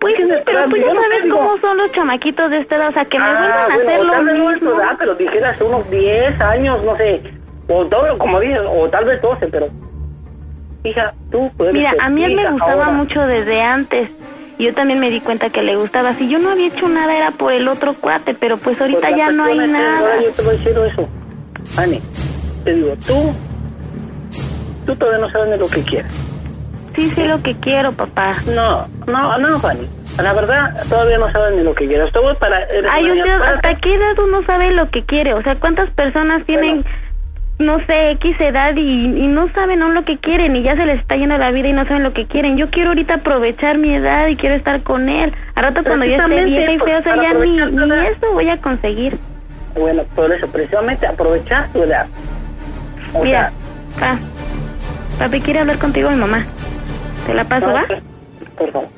Pues 0.00 0.16
sí, 0.16 0.22
¿Alguien 0.22 0.28
de 0.28 0.36
tu 0.38 0.44
pero 0.44 0.68
tú 0.68 0.76
ya 0.76 0.86
no 0.94 1.00
te 1.00 1.08
sabes 1.08 1.22
digo- 1.24 1.36
cómo 1.38 1.58
son 1.58 1.76
los 1.78 1.92
chamaquitos 1.92 2.50
de 2.50 2.58
esta 2.58 2.76
edad, 2.76 2.88
o 2.88 2.92
sea, 2.92 3.04
que 3.04 3.18
me 3.18 3.24
Ah, 3.24 3.28
vuelvan 3.38 3.52
a 3.52 3.74
bueno, 3.74 3.90
hacer 3.90 4.04
lo 4.04 4.24
vez 4.24 4.34
no 4.36 4.50
mismo. 4.50 4.80
edad, 4.80 4.96
pero 4.98 5.14
dijeras 5.14 5.60
unos 5.60 5.90
10 5.90 6.40
años, 6.40 6.84
no 6.84 6.96
sé. 6.96 7.22
O 7.68 7.86
todo, 7.86 8.18
como 8.18 8.40
dices, 8.40 8.60
o 8.68 8.88
tal 8.90 9.04
vez 9.04 9.22
12, 9.22 9.46
pero... 9.46 9.68
Hija, 10.84 11.14
tú 11.30 11.50
puedes 11.56 11.72
Mira, 11.74 11.92
a 12.00 12.08
mí 12.10 12.24
él 12.24 12.34
me 12.34 12.50
gustaba 12.50 12.86
ahora. 12.86 12.96
mucho 12.96 13.20
desde 13.22 13.62
antes. 13.62 14.10
Yo 14.58 14.74
también 14.74 14.98
me 15.00 15.10
di 15.10 15.20
cuenta 15.20 15.48
que 15.50 15.62
le 15.62 15.76
gustaba. 15.76 16.14
Si 16.16 16.28
yo 16.28 16.38
no 16.40 16.50
había 16.50 16.66
hecho 16.66 16.88
nada 16.88 17.16
era 17.16 17.30
por 17.30 17.52
el 17.52 17.68
otro 17.68 17.94
cuate, 17.94 18.34
pero 18.34 18.58
pues 18.58 18.80
ahorita 18.80 18.98
Pues 19.00 19.10
la 19.12 19.16
ya 19.16 19.30
no 19.30 19.44
hay 19.44 19.58
nada. 19.68 20.20
Yo 20.20 20.32
te 20.32 20.42
voy 20.42 20.54
a 20.54 20.58
decir 20.58 20.76
eso. 20.76 21.08
Ani, 21.76 22.00
te 22.64 22.74
digo, 22.74 22.94
tú, 23.06 23.34
tú 24.86 24.96
todavía 24.96 25.26
no 25.26 25.30
sabes 25.30 25.50
ni 25.50 25.58
lo 25.58 25.68
que 25.68 25.82
quieres. 25.82 26.32
Sí, 26.94 27.06
sé 27.10 27.26
lo 27.26 27.42
que 27.42 27.54
quiero, 27.56 27.92
papá. 27.92 28.34
No, 28.46 28.86
no, 29.06 29.38
no, 29.38 29.58
Fanny. 29.60 29.88
La 30.22 30.34
verdad, 30.34 30.74
todavía 30.90 31.18
no 31.18 31.32
sabes 31.32 31.56
ni 31.56 31.62
lo 31.62 31.74
que 31.74 31.86
quieres. 31.86 32.12
Todo 32.12 32.36
para... 32.38 32.66
Ay, 32.90 33.10
usted, 33.10 33.30
¿hasta 33.30 33.74
qué 33.76 33.94
edad 33.94 34.18
uno 34.18 34.44
sabe 34.44 34.72
lo 34.72 34.90
que 34.90 35.04
quiere? 35.04 35.32
O 35.32 35.42
sea, 35.42 35.54
¿cuántas 35.56 35.88
personas 35.90 36.44
tienen, 36.44 36.84
no 37.58 37.78
sé, 37.86 38.10
X 38.12 38.36
edad 38.40 38.76
y, 38.76 38.80
y 38.80 39.26
no 39.26 39.50
saben 39.54 39.80
aún 39.80 39.94
lo 39.94 40.04
que 40.04 40.18
quieren 40.18 40.54
y 40.54 40.62
ya 40.62 40.76
se 40.76 40.84
les 40.84 41.00
está 41.00 41.16
yendo 41.16 41.38
la 41.38 41.50
vida 41.50 41.68
y 41.68 41.72
no 41.72 41.86
saben 41.86 42.02
lo 42.02 42.12
que 42.12 42.26
quieren? 42.26 42.58
Yo 42.58 42.68
quiero 42.70 42.90
ahorita 42.90 43.14
aprovechar 43.14 43.78
mi 43.78 43.94
edad 43.94 44.26
y 44.26 44.36
quiero 44.36 44.54
estar 44.54 44.82
con 44.82 45.08
él. 45.08 45.32
A 45.54 45.62
rato 45.62 45.82
cuando 45.82 46.04
yo 46.04 46.16
esté 46.16 46.44
vieja 46.44 46.72
y 46.72 46.78
fea, 46.78 46.98
o 46.98 47.02
sea, 47.02 47.22
ya 47.22 47.32
ni, 47.32 47.58
eso 47.58 48.32
voy 48.34 48.50
a 48.50 48.58
conseguir. 48.58 49.18
Bueno, 49.74 50.04
por 50.14 50.30
eso, 50.32 50.46
precisamente 50.48 51.06
aprovechar 51.06 51.68
tu 51.72 51.82
edad. 51.82 52.06
O 53.14 53.24
Mira, 53.24 53.52
sea, 53.98 54.16
pa, 54.16 54.18
papi 55.24 55.40
quiere 55.40 55.60
hablar 55.60 55.78
contigo 55.78 56.10
mi 56.10 56.16
mamá. 56.16 56.44
¿Te 57.26 57.34
la 57.34 57.44
paso, 57.44 57.66
no, 57.66 57.72
va? 57.74 57.84
pues, 57.86 58.02
por 58.56 58.72
favor. 58.72 58.88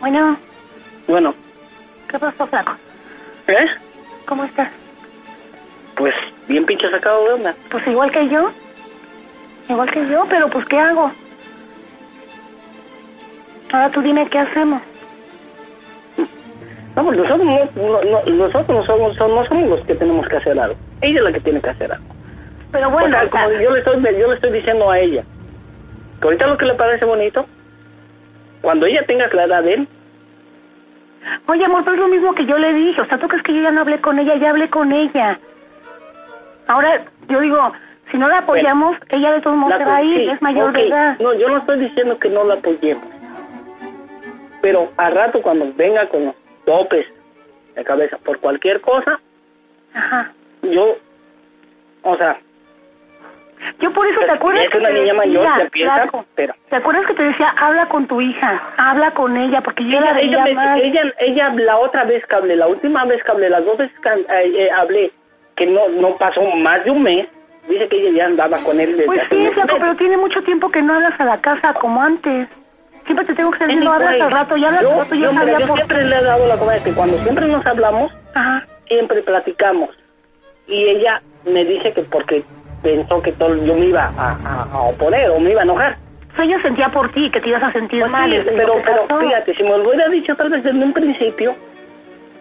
Bueno, 0.00 0.36
Bueno, 1.06 1.34
¿qué 2.08 2.18
pasó, 2.18 2.46
flaco? 2.46 2.72
¿eh? 3.48 3.66
¿Cómo 4.26 4.44
estás? 4.44 4.68
Pues 5.96 6.14
bien 6.48 6.64
pinche 6.64 6.90
sacado 6.90 7.24
de 7.26 7.32
onda. 7.34 7.54
Pues 7.70 7.86
igual 7.86 8.10
que 8.10 8.28
yo. 8.28 8.50
Igual 9.68 9.90
que 9.90 10.08
yo, 10.08 10.24
pero 10.28 10.48
pues 10.48 10.64
¿qué 10.66 10.78
hago? 10.78 11.10
Ahora 13.72 13.90
tú 13.90 14.00
dime 14.02 14.28
qué 14.28 14.38
hacemos. 14.38 14.82
No, 16.96 17.02
nosotros 17.12 17.44
no, 17.44 17.68
no- 17.76 18.02
no- 18.02 18.24
nosotros 18.24 18.68
no 18.68 18.84
somos, 18.84 19.16
no 19.18 19.44
somos 19.46 19.68
los 19.68 19.80
que 19.86 19.94
tenemos 19.94 20.26
que 20.28 20.36
hacer 20.36 20.58
algo. 20.58 20.76
Ella 21.00 21.18
es 21.18 21.22
la 21.22 21.32
que 21.32 21.40
tiene 21.40 21.60
que 21.60 21.70
hacer 21.70 21.92
algo. 21.92 22.04
Pero 22.72 22.90
bueno, 22.90 23.16
o 23.16 23.20
sea, 23.20 23.28
como 23.30 23.50
yo 23.52 23.70
le 23.72 23.78
estoy 23.78 24.02
yo 24.18 24.28
le 24.28 24.34
estoy 24.34 24.52
diciendo 24.52 24.90
a 24.90 24.98
ella 24.98 25.24
que 26.20 26.24
ahorita 26.26 26.46
lo 26.46 26.56
que 26.56 26.66
le 26.66 26.74
parece 26.74 27.04
bonito 27.04 27.46
cuando 28.60 28.86
ella 28.86 29.04
tenga 29.06 29.28
clara 29.28 29.62
de 29.62 29.74
él 29.74 29.88
oye 31.46 31.64
amor, 31.64 31.82
pero 31.84 31.94
es 31.96 32.00
lo 32.00 32.08
mismo 32.08 32.34
que 32.34 32.46
yo 32.46 32.58
le 32.58 32.72
dije, 32.72 33.00
o 33.00 33.06
sea, 33.06 33.18
tú 33.18 33.26
crees 33.28 33.42
que 33.42 33.54
yo 33.54 33.62
ya 33.62 33.70
no 33.72 33.80
hablé 33.80 34.00
con 34.00 34.18
ella, 34.18 34.36
ya 34.36 34.50
hablé 34.50 34.70
con 34.70 34.92
ella. 34.92 35.38
Ahora, 36.68 37.02
yo 37.28 37.40
digo, 37.40 37.72
si 38.10 38.18
no 38.18 38.28
la 38.28 38.38
apoyamos, 38.38 38.96
ella 39.08 39.32
de 39.32 39.40
todos 39.40 39.56
modos 39.56 39.72
la 39.74 39.78
se 39.78 39.84
va 39.84 39.96
a 39.96 40.02
ir, 40.02 40.16
sí, 40.20 40.30
es 40.30 40.40
mayor 40.42 40.70
ok. 40.70 40.76
de 40.76 40.86
edad. 40.88 41.18
no 41.18 41.34
yo 41.34 41.48
no 41.48 41.58
estoy 41.58 41.78
diciendo 41.80 42.18
que 42.18 42.28
no 42.28 42.44
la 42.44 42.54
apoyemos 42.54 43.04
pero 44.62 44.90
al 44.98 45.14
rato 45.14 45.40
cuando 45.42 45.72
venga 45.74 46.06
con 46.08 46.34
topes 46.64 47.06
de 47.74 47.84
cabeza 47.84 48.18
por 48.18 48.38
cualquier 48.40 48.80
cosa 48.80 49.18
Ajá. 49.94 50.32
yo 50.62 50.96
o 52.02 52.16
sea 52.16 52.38
Yo 53.80 53.92
por 53.92 54.06
eso 54.06 54.20
te 54.20 54.30
acuerdas 54.30 54.64
es 54.64 54.70
que 54.70 54.78
una 54.78 54.88
te 54.88 54.94
niña 54.94 55.14
mayor 55.14 55.42
decía, 55.46 55.64
que 55.64 55.70
piensa 55.70 55.94
Flaco, 56.02 56.24
pero 56.34 56.54
¿Te 56.70 56.76
acuerdas 56.76 57.06
que 57.06 57.14
te 57.14 57.22
decía, 57.24 57.48
habla 57.58 57.86
con 57.86 58.06
tu 58.06 58.20
hija, 58.20 58.62
habla 58.76 59.10
con 59.12 59.36
ella, 59.36 59.60
porque 59.60 59.84
yo 59.84 60.00
la 60.00 60.18
ella, 60.20 60.20
ella, 60.20 60.44
veía 60.44 60.74
me- 60.76 60.84
ella, 60.86 61.02
ella, 61.18 61.52
la 61.56 61.76
otra 61.78 62.04
vez 62.04 62.24
que 62.26 62.34
hablé, 62.36 62.56
la 62.56 62.68
última 62.68 63.04
vez 63.04 63.22
que 63.24 63.30
hablé, 63.30 63.50
las 63.50 63.64
dos 63.64 63.76
veces 63.78 63.98
que 64.00 64.08
eh, 64.08 64.24
eh, 64.64 64.70
hablé, 64.70 65.10
que 65.56 65.66
no, 65.66 65.88
no 65.88 66.14
pasó 66.16 66.42
más 66.56 66.84
de 66.84 66.90
un 66.92 67.02
mes, 67.02 67.26
dice 67.68 67.88
que 67.88 67.96
ella 68.00 68.10
ya 68.18 68.26
andaba 68.26 68.58
con 68.58 68.78
él 68.80 68.92
desde 68.92 69.06
Pues 69.06 69.20
hace 69.20 69.28
sí, 69.30 69.36
unos 69.40 69.54
Flaco, 69.54 69.66
meses. 69.66 69.80
pero 69.82 69.96
tiene 69.96 70.16
mucho 70.16 70.42
tiempo 70.42 70.70
que 70.70 70.80
no 70.82 70.94
hablas 70.94 71.20
a 71.20 71.24
la 71.24 71.40
casa 71.40 71.74
como 71.74 72.00
antes. 72.02 72.48
Siempre 73.10 73.26
te 73.26 73.34
tengo 73.34 73.50
que 73.50 73.56
estar 73.56 73.66
diciendo, 73.68 73.90
hablas 73.92 74.20
al 74.20 74.30
rato, 74.30 74.56
ya 74.56 74.68
hablas 74.68 74.82
yo, 74.82 74.90
al 74.92 74.98
rato, 75.00 75.14
ya 75.16 75.20
yo, 75.22 75.32
sabía 75.34 75.58
yo 75.58 75.66
por 75.66 75.76
siempre 75.78 76.04
le 76.04 76.16
he 76.16 76.22
dado 76.22 76.46
la 76.46 76.56
comida 76.58 76.80
que 76.80 76.94
cuando 76.94 77.18
siempre 77.18 77.46
nos 77.48 77.66
hablamos, 77.66 78.12
Ajá. 78.34 78.64
siempre 78.86 79.20
platicamos. 79.22 79.88
Y 80.68 80.84
ella 80.90 81.20
me 81.44 81.64
dice 81.64 81.92
que 81.92 82.02
porque 82.02 82.44
pensó 82.82 83.20
que 83.20 83.32
todo, 83.32 83.56
yo 83.56 83.74
me 83.74 83.86
iba 83.86 84.12
a, 84.16 84.30
a- 84.44 84.62
a 84.70 84.78
oponer 84.82 85.28
o 85.30 85.40
me 85.40 85.50
iba 85.50 85.62
a 85.62 85.64
enojar. 85.64 85.98
O 86.32 86.36
sea, 86.36 86.44
ella 86.44 86.62
sentía 86.62 86.88
por 86.90 87.10
ti 87.10 87.28
que 87.32 87.40
te 87.40 87.48
ibas 87.48 87.64
a 87.64 87.72
sentir 87.72 87.98
Pues 87.98 88.12
mal. 88.12 88.30
sí, 88.30 88.38
pero, 88.56 88.74
pero 88.84 89.06
pasó. 89.08 89.20
fíjate, 89.20 89.54
si 89.56 89.62
me 89.64 89.70
lo 89.70 89.82
hubiera 89.88 90.08
dicho 90.08 90.36
tal 90.36 90.50
vez 90.50 90.62
desde 90.62 90.78
un 90.78 90.92
principio, 90.92 91.56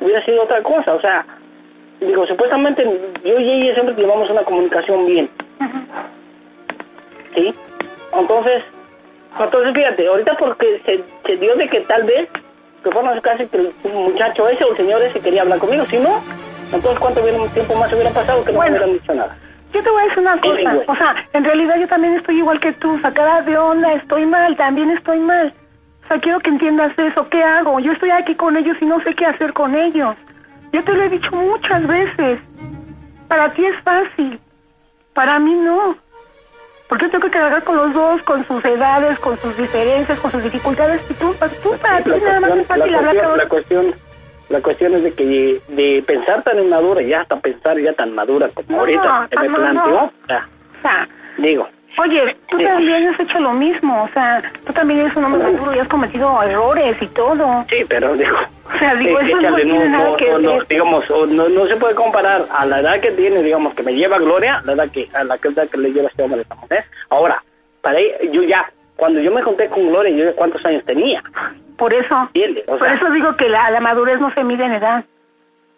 hubiera 0.02 0.24
sido 0.24 0.44
otra 0.44 0.62
cosa. 0.62 0.94
O 0.94 1.02
sea, 1.02 1.26
digo, 2.00 2.28
supuestamente 2.28 2.84
yo 3.26 3.40
y 3.40 3.50
ella 3.64 3.74
siempre 3.74 3.96
llevamos 3.96 4.30
una 4.30 4.44
comunicación 4.44 5.08
bien. 5.08 5.30
Ujú. 5.60 5.80
¿Sí? 7.34 7.56
Entonces, 8.14 8.64
entonces 9.38 9.74
fíjate, 9.74 10.08
ahorita 10.08 10.36
porque 10.38 10.82
se, 10.86 11.04
se 11.26 11.38
dio 11.38 11.56
de 11.56 11.68
que 11.68 11.82
tal 11.82 12.04
vez, 12.04 12.30
que 12.84 12.92
fue 12.92 13.02
una 13.02 13.20
casi 13.22 13.46
que 13.48 13.58
el 13.58 13.74
muchacho 13.94 14.48
ese 14.48 14.64
o 14.64 14.72
el 14.72 14.78
señor 14.78 15.02
ese 15.02 15.20
quería 15.20 15.42
hablar 15.42 15.60
conmigo, 15.60 15.86
si 15.86 15.98
no, 15.98 16.22
entonces 16.72 17.00
cuánto 17.00 17.22
tiempo 17.22 17.76
más 17.76 17.92
hubiera 17.94 18.12
pasado 18.12 18.44
que 18.44 18.52
no 18.52 18.58
Bueno. 18.58 18.72
me 18.72 18.78
hubieran 18.78 19.00
dicho 19.00 19.14
nada. 19.14 19.38
Yo 19.74 19.84
te 19.84 19.90
voy 19.92 20.02
a 20.02 20.06
decir 20.06 20.20
una 20.20 20.42
cosa, 20.42 20.84
o 20.88 20.96
sea, 20.96 21.16
en 21.34 21.44
realidad 21.44 21.80
yo 21.80 21.88
también 21.88 22.16
estoy 22.16 22.38
igual 22.40 22.60
que 22.60 22.74
tú, 22.74 23.00
sacada 23.02 23.42
de 23.42 23.56
onda, 23.56 23.94
estoy 23.94 24.26
mal, 24.26 24.56
también 24.58 24.90
estoy 24.92 25.20
mal. 25.20 25.54
O 26.04 26.08
sea, 26.08 26.20
quiero 26.20 26.40
que 26.40 26.50
entiendas 26.50 26.98
eso, 26.98 27.30
¿qué 27.30 27.44
hago? 27.44 27.80
Yo 27.80 27.92
estoy 27.92 28.10
aquí 28.10 28.34
con 28.34 28.58
ellos 28.58 28.76
y 28.82 28.86
no 28.86 29.00
sé 29.04 29.14
qué 29.14 29.28
hacer 29.28 29.54
con 29.54 29.76
ellos. 29.76 30.16
Yo 30.72 30.84
te 30.84 30.94
lo 30.94 31.04
he 31.04 31.10
dicho 31.10 31.32
muchas 31.32 31.86
veces. 31.86 32.40
Para 33.28 33.54
ti 33.54 33.64
es 33.64 33.80
fácil, 33.84 34.40
para 35.14 35.38
mí 35.38 35.54
no. 35.54 35.96
Porque 36.90 37.06
yo 37.06 37.12
tengo 37.12 37.26
que 37.26 37.32
cargar 37.32 37.64
con 37.64 37.76
los 37.78 37.94
dos, 37.94 38.22
con 38.24 38.46
sus 38.48 38.66
edades, 38.66 39.18
con 39.20 39.40
sus 39.40 39.56
diferencias, 39.56 40.20
con 40.20 40.32
sus 40.32 40.44
dificultades. 40.44 41.00
Y 41.10 41.14
tú, 41.14 41.34
tú 41.64 41.78
para 41.82 42.02
ti 42.02 42.10
nada 42.10 42.40
más 42.42 42.58
es 42.58 42.66
fácil 42.68 42.92
la 42.92 42.98
hablar 42.98 43.24
con 43.30 43.38
la 43.38 43.48
cuestión, 43.48 43.96
la 44.50 44.62
cuestión 44.62 44.96
es 44.96 45.04
de 45.04 45.14
que 45.14 45.62
de 45.68 46.04
pensar 46.08 46.42
tan 46.44 46.58
inmadura 46.60 47.02
y 47.04 47.14
hasta 47.14 47.40
pensar 47.40 47.78
ya 47.80 47.94
tan 47.94 48.14
madura 48.16 48.50
como 48.56 48.68
No, 48.72 48.80
ahorita 48.80 49.28
se 49.30 49.40
me 49.40 49.48
no, 49.50 49.50
no. 49.50 49.56
planteó, 49.62 50.04
o 50.06 50.12
sea, 50.28 50.48
O 50.78 50.82
sea, 50.82 51.10
digo, 51.38 51.70
Oye, 52.02 52.38
tú 52.50 52.58
Sí. 52.58 52.64
también 52.64 53.08
has 53.10 53.20
hecho 53.20 53.40
lo 53.40 53.52
mismo, 53.54 54.04
o 54.04 54.08
sea, 54.14 54.42
tú 54.66 54.72
también 54.74 55.02
eres 55.02 55.16
un 55.18 55.26
hombre 55.26 55.44
maduro 55.52 55.76
y 55.76 55.80
has 55.80 55.88
cometido 55.88 56.42
errores 56.44 56.96
y 57.02 57.08
todo. 57.08 57.66
sí, 57.70 57.84
pero 57.90 58.14
digo, 58.16 58.38
O 58.74 58.78
sea, 58.80 58.96
digo, 58.96 59.20
eh, 59.20 59.26
eso 59.28 59.42
no 59.42 59.56
tiene 59.56 59.90
nada 59.90 60.16
que 60.16 60.26
ver. 60.38 60.68
digamos, 60.70 61.04
no, 61.10 61.50
no 61.50 61.66
se 61.68 61.76
puede 61.76 61.96
comparar 61.96 62.46
a 62.52 62.66
la 62.66 62.80
edad 62.80 63.00
que 63.02 63.12
tiene, 63.12 63.42
digamos, 63.44 63.74
que 63.74 63.84
me 63.84 63.94
lleva 63.94 64.18
Gloria, 64.20 64.62
la 64.64 64.74
edad 64.74 64.90
que, 64.92 65.10
a 65.14 65.24
la 65.24 65.38
que, 65.40 65.48
edad 65.50 65.68
que 65.70 65.78
le 65.78 65.92
lleva 65.92 66.08
este 66.08 66.24
hombre 66.24 66.40
a 66.40 66.44
esta 66.44 66.56
mujer. 66.56 66.86
Ahora, 67.10 67.44
para 67.82 68.00
yo 68.32 68.44
ya, 68.44 68.72
cuando 68.96 69.20
yo 69.22 69.32
me 69.32 69.42
conté 69.42 69.68
con 69.70 69.88
Gloria, 69.90 70.16
yo 70.16 70.36
cuántos 70.36 70.64
años 70.66 70.84
tenía, 70.86 71.22
Por 71.78 71.94
eso, 71.94 72.30
por 72.68 72.88
eso 72.90 73.10
digo 73.12 73.36
que 73.38 73.50
la, 73.50 73.72
la 73.72 73.80
madurez 73.80 74.20
no 74.20 74.34
se 74.34 74.44
mide 74.44 74.66
en 74.66 74.74
edad. 74.74 75.04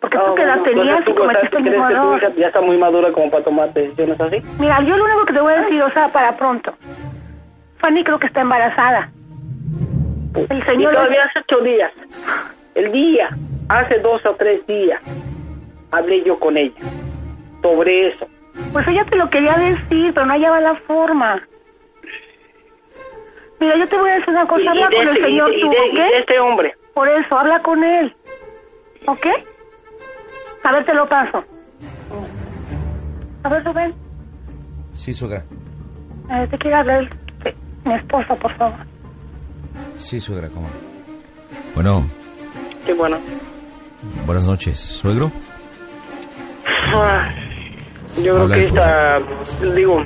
Porque 0.01 0.17
no, 0.17 0.25
tú 0.25 0.36
qué 0.36 0.41
edad 0.41 0.58
bueno, 0.60 0.81
tenías 0.81 1.08
y 1.08 1.13
cometiste 1.13 1.50
¿tú 1.50 1.58
el 1.58 1.63
crees 1.63 1.77
mismo 1.77 1.88
que 1.88 1.93
tu 1.93 2.13
error. 2.25 2.36
ya 2.36 2.48
está 2.48 2.62
muy 2.62 2.77
madura 2.77 3.12
como 3.12 3.29
para 3.29 3.43
tomar 3.43 3.72
decisiones 3.74 4.20
así? 4.20 4.41
Mira, 4.60 4.81
yo 4.81 4.98
lo 4.98 5.05
único 5.05 5.25
que 5.25 5.34
te 5.34 5.41
voy 5.41 5.53
a 5.53 5.62
decir, 5.62 5.81
o 5.84 5.91
sea, 5.91 6.08
para 6.10 6.36
pronto. 6.36 6.74
Fanny 7.77 8.03
creo 8.03 8.17
que 8.20 8.27
está 8.27 8.41
embarazada. 8.41 9.12
El 10.50 10.65
señor 10.65 10.93
Y 10.93 10.96
todavía 10.96 11.24
hace 11.25 11.39
ocho 11.39 11.60
días, 11.63 11.91
el 12.75 12.91
día, 12.91 13.29
hace 13.70 14.00
dos 14.00 14.25
o 14.25 14.34
tres 14.36 14.65
días, 14.65 15.00
hablé 15.91 16.24
yo 16.24 16.39
con 16.39 16.58
ella 16.58 16.79
sobre 17.62 18.08
eso. 18.08 18.27
Pues 18.74 18.88
ella 18.88 19.05
te 19.05 19.17
lo 19.17 19.29
quería 19.29 19.53
decir, 19.53 20.13
pero 20.13 20.25
no 20.25 20.34
hallaba 20.34 20.60
la 20.62 20.75
forma. 20.88 21.41
Mira, 23.60 23.77
yo 23.77 23.88
te 23.88 23.98
voy 23.98 24.10
a 24.10 24.13
decir 24.15 24.29
una 24.29 24.48
cosa, 24.48 24.72
habla 24.72 24.89
con 24.89 25.08
el 25.08 25.22
señor 25.22 25.51
tú, 25.62 25.70
¿ok? 25.70 26.00
este 26.15 26.39
hombre. 26.39 26.75
Por 26.96 27.08
eso, 27.08 27.38
habla 27.38 27.62
con 27.62 27.84
él. 27.84 28.15
¿Ok? 29.05 29.27
A 30.63 30.72
ver, 30.74 30.86
te 30.86 30.94
lo 30.94 31.08
paso. 31.10 31.44
A 33.44 33.50
ver, 33.50 33.63
Rubén, 33.65 33.94
Sí, 34.94 35.13
suegra. 35.13 35.44
eh, 36.30 36.48
te 36.50 36.58
quiero 36.60 36.77
hablar 36.77 37.10
de 37.44 37.56
mi 37.86 37.96
esposa, 37.96 38.36
por 38.36 38.56
favor. 38.58 38.77
Sí, 39.98 40.20
suegra, 40.22 40.48
¿cómo? 40.50 40.68
Bueno, 41.74 42.06
Qué 42.86 42.94
bueno. 42.94 43.18
buenas 44.25 44.46
noches, 44.46 44.80
suegro. 44.80 45.32
Ah, 46.94 47.30
Yo 48.22 48.36
creo 48.36 48.48
que 48.50 48.65
esta, 48.65 49.20
digo, 49.74 50.03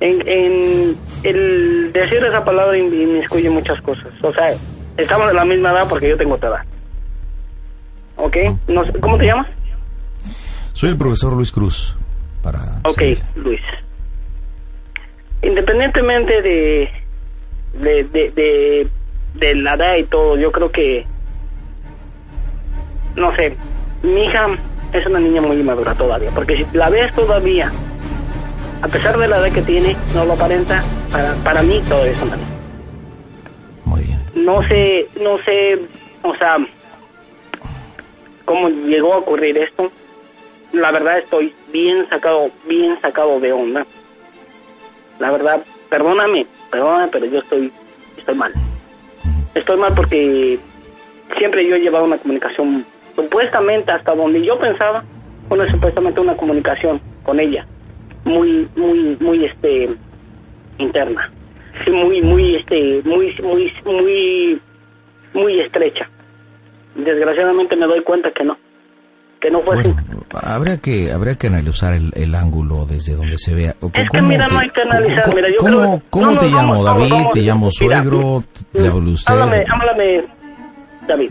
en, 0.00 0.28
en 0.28 0.96
el 1.22 1.90
decir 1.92 2.22
esa 2.24 2.44
palabra 2.44 2.76
in- 2.76 2.92
inmiscuye 2.92 3.48
muchas 3.48 3.80
cosas. 3.82 4.12
O 4.22 4.32
sea, 4.34 4.52
estamos 4.98 5.28
de 5.28 5.34
la 5.34 5.44
misma 5.44 5.70
edad 5.70 5.88
porque 5.88 6.08
yo 6.08 6.16
tengo 6.16 6.34
otra 6.34 6.48
edad. 6.50 6.64
¿Ok? 8.16 8.36
No 8.68 8.82
¿Cómo 9.00 9.18
te 9.18 9.26
llamas? 9.26 9.48
Soy 10.72 10.90
el 10.90 10.96
profesor 10.96 11.32
Luis 11.32 11.52
Cruz. 11.52 11.96
Para. 12.42 12.80
Ok. 12.84 13.02
Luis. 13.36 13.60
Independientemente 15.42 16.42
de 16.42 16.90
de, 17.80 18.04
de, 18.04 18.30
de, 18.30 18.88
de 19.34 19.54
la 19.56 19.74
edad 19.74 19.96
y 19.96 20.04
todo, 20.04 20.36
yo 20.36 20.50
creo 20.52 20.70
que, 20.70 21.06
no 23.16 23.34
sé, 23.36 23.56
mi 24.02 24.24
hija 24.24 24.48
es 24.92 25.06
una 25.06 25.20
niña 25.20 25.42
muy 25.42 25.56
inmadura 25.58 25.94
todavía, 25.94 26.30
porque 26.34 26.56
si 26.56 26.66
la 26.76 26.88
ves 26.88 27.14
todavía, 27.14 27.70
a 28.82 28.88
pesar 28.88 29.16
de 29.18 29.28
la 29.28 29.38
edad 29.38 29.52
que 29.52 29.62
tiene, 29.62 29.96
no 30.14 30.24
lo 30.24 30.34
aparenta, 30.34 30.82
para, 31.10 31.34
para 31.36 31.62
mí 31.62 31.80
todavía 31.88 32.12
es 32.12 32.22
una 32.22 32.36
niña. 32.36 32.48
Muy 33.84 34.02
bien. 34.04 34.20
No 34.34 34.66
sé, 34.68 35.06
no 35.20 35.38
sé, 35.44 35.78
o 36.22 36.34
sea, 36.36 36.56
cómo 38.46 38.70
llegó 38.70 39.12
a 39.12 39.18
ocurrir 39.18 39.58
esto. 39.58 39.92
La 40.72 40.90
verdad 40.90 41.18
estoy 41.18 41.54
bien 41.70 42.08
sacado, 42.08 42.50
bien 42.66 42.98
sacado 43.02 43.38
de 43.38 43.52
onda. 43.52 43.86
La 45.18 45.30
verdad, 45.30 45.62
perdóname, 45.90 46.46
perdóname, 46.70 47.08
pero 47.12 47.26
yo 47.26 47.40
estoy, 47.40 47.70
estoy 48.16 48.34
mal. 48.34 48.52
Estoy 49.54 49.76
mal 49.76 49.94
porque 49.94 50.58
siempre 51.36 51.66
yo 51.66 51.76
he 51.76 51.80
llevado 51.80 52.04
una 52.04 52.18
comunicación, 52.18 52.84
supuestamente 53.14 53.92
hasta 53.92 54.14
donde 54.14 54.44
yo 54.44 54.58
pensaba, 54.58 55.04
una 55.48 55.70
supuestamente 55.70 56.20
una 56.20 56.36
comunicación 56.36 57.00
con 57.22 57.40
ella, 57.40 57.66
muy, 58.24 58.68
muy, 58.76 59.16
muy, 59.20 59.44
este, 59.44 59.90
interna, 60.78 61.30
sí, 61.84 61.90
muy, 61.90 62.20
muy, 62.20 62.56
este, 62.56 63.00
muy, 63.04 63.34
muy, 63.42 63.72
muy, 63.84 64.60
muy 65.32 65.60
estrecha. 65.60 66.08
Desgraciadamente 66.96 67.76
me 67.76 67.86
doy 67.86 68.02
cuenta 68.02 68.30
que 68.32 68.44
no, 68.44 68.56
que 69.40 69.50
no 69.50 69.60
fue 69.62 69.74
así. 69.78 69.92
Bueno, 69.92 70.24
habría 70.42 70.78
que, 70.78 71.12
habría 71.12 71.36
que 71.36 71.46
analizar 71.48 71.92
el, 71.92 72.10
el 72.14 72.34
ángulo 72.34 72.86
desde 72.86 73.14
donde 73.14 73.36
se 73.38 73.54
vea. 73.54 73.74
O- 73.80 73.86
Es 73.86 73.92
que 73.92 74.06
¿cómo 74.18 74.28
mira, 74.28 74.48
no 74.48 74.58
hay 74.58 74.70
que 74.70 74.80
analizar, 74.82 75.24
¿Cómo, 75.24 75.36
mira, 75.36 75.48
yo 75.48 75.56
cómo- 75.58 75.70
creo- 75.78 76.02
cómo 76.10 76.26
no, 76.26 76.32
no, 76.32 76.38
te 76.40 76.46
¿cómo, 76.46 76.56
llamo? 76.56 76.72
cómo, 76.74 76.84
David, 76.84 77.10
cómo? 77.10 77.30
te 77.30 77.40
llamo 77.40 77.68
Mira, 77.80 78.02
suegro, 78.02 78.44
te 78.72 78.86
hablo 78.88 79.10
usted. 79.10 79.34
Háblame, 79.34 79.64
háblame, 79.68 80.24
David. 81.06 81.30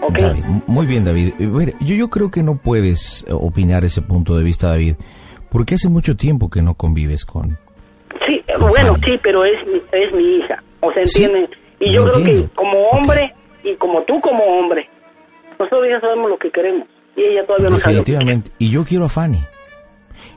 ¿Ok? 0.00 0.18
David, 0.18 0.44
muy 0.66 0.86
bien, 0.86 1.04
David. 1.04 1.28
Eh, 1.38 1.46
mira, 1.46 1.72
yo, 1.80 1.94
yo 1.94 2.08
creo 2.08 2.30
que 2.30 2.42
no 2.42 2.56
puedes 2.56 3.24
eh, 3.28 3.32
opinar 3.32 3.84
ese 3.84 4.02
punto 4.02 4.36
de 4.36 4.44
vista, 4.44 4.68
David, 4.68 4.96
porque 5.50 5.76
hace 5.76 5.88
mucho 5.88 6.16
tiempo 6.16 6.48
que 6.50 6.62
no 6.62 6.74
convives 6.74 7.24
con... 7.24 7.58
Sí, 8.26 8.42
eh, 8.46 8.52
Con 8.58 8.68
bueno, 8.70 8.94
Fanny. 8.96 9.04
sí, 9.12 9.20
pero 9.22 9.44
es 9.44 9.54
mi, 9.66 9.82
es 9.92 10.12
mi 10.14 10.36
hija. 10.38 10.62
O 10.80 10.92
sea, 10.92 11.02
Sí, 11.06 11.24
¿entienden? 11.24 11.50
y 11.80 11.92
yo 11.92 12.04
creo 12.04 12.16
entiendo. 12.18 12.42
que 12.48 12.54
como 12.54 12.88
hombre, 12.88 13.34
y 13.62 13.74
como 13.76 14.02
tú 14.02 14.20
como 14.20 14.42
hombre, 14.44 14.88
Nosotros 15.64 15.88
ya 15.90 16.00
sabemos 16.00 16.30
lo 16.30 16.38
que 16.38 16.50
queremos 16.50 16.88
y 17.16 17.22
ella 17.22 17.46
todavía 17.46 17.70
no 17.70 17.78
sabe. 17.78 17.96
Definitivamente. 17.96 18.50
Y 18.58 18.70
yo 18.70 18.84
quiero 18.84 19.04
a 19.06 19.08
Fanny. 19.08 19.42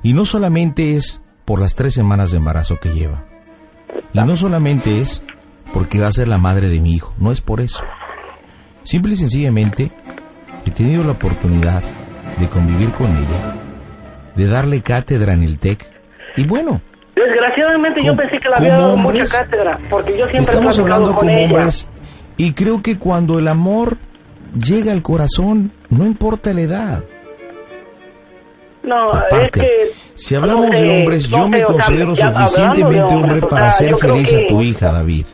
Y 0.04 0.14
no 0.14 0.26
solamente 0.26 0.96
es 0.96 1.22
por 1.46 1.60
las 1.62 1.76
tres 1.76 1.94
semanas 1.94 2.32
de 2.32 2.38
embarazo 2.38 2.80
que 2.80 2.90
lleva. 2.90 3.26
Y 4.14 4.20
no 4.20 4.36
solamente 4.36 5.02
es 5.02 5.22
porque 5.74 6.00
va 6.00 6.08
a 6.08 6.12
ser 6.12 6.28
la 6.28 6.38
madre 6.38 6.70
de 6.70 6.80
mi 6.80 6.94
hijo. 6.94 7.14
No 7.20 7.32
es 7.32 7.42
por 7.42 7.62
eso. 7.62 7.84
Simple 8.84 9.14
y 9.14 9.18
sencillamente 9.18 9.92
he 10.66 10.72
tenido 10.72 11.04
la 11.04 11.12
oportunidad 11.12 11.84
de 12.38 12.48
convivir 12.50 12.92
con 12.94 13.08
ella, 13.16 13.56
de 14.36 14.46
darle 14.48 14.82
cátedra 14.82 15.34
en 15.34 15.44
el 15.44 15.60
TEC. 15.60 15.86
Y 16.36 16.46
bueno, 16.46 16.82
Desgraciadamente 17.16 18.04
yo 18.04 18.16
pensé 18.16 18.40
que 18.40 18.48
le 18.48 18.56
había 18.56 18.74
dado 18.76 18.94
hombres, 18.94 19.22
mucha 19.22 19.44
cátedra, 19.44 19.80
porque 19.90 20.12
yo 20.12 20.26
siempre 20.28 20.42
estamos 20.42 20.78
hablando 20.78 21.16
con 21.16 21.30
ella. 21.30 21.46
hombres. 21.48 21.88
Y 22.38 22.54
creo 22.54 22.84
que 22.84 23.00
cuando 23.00 23.40
el 23.40 23.48
amor 23.48 23.98
llega 24.54 24.92
al 24.92 25.02
corazón, 25.02 25.72
no 25.90 26.06
importa 26.06 26.54
la 26.54 26.62
edad. 26.62 27.04
No, 28.84 29.12
es 29.12 29.18
Aparte, 29.18 29.52
que... 29.60 29.92
si 30.16 30.36
hablamos 30.36 30.68
no 30.70 30.72
de 30.80 30.90
hombres, 31.00 31.30
no 31.30 31.38
yo 31.40 31.48
me 31.50 31.64
considero 31.64 32.14
ya 32.14 32.32
suficientemente 32.32 33.14
hombre 33.16 33.42
para 33.42 33.70
sea, 33.72 33.88
hacer 33.90 33.98
feliz 33.98 34.30
que- 34.30 34.46
a 34.46 34.48
tu 34.48 34.62
hija, 34.62 34.92
David. 34.92 35.26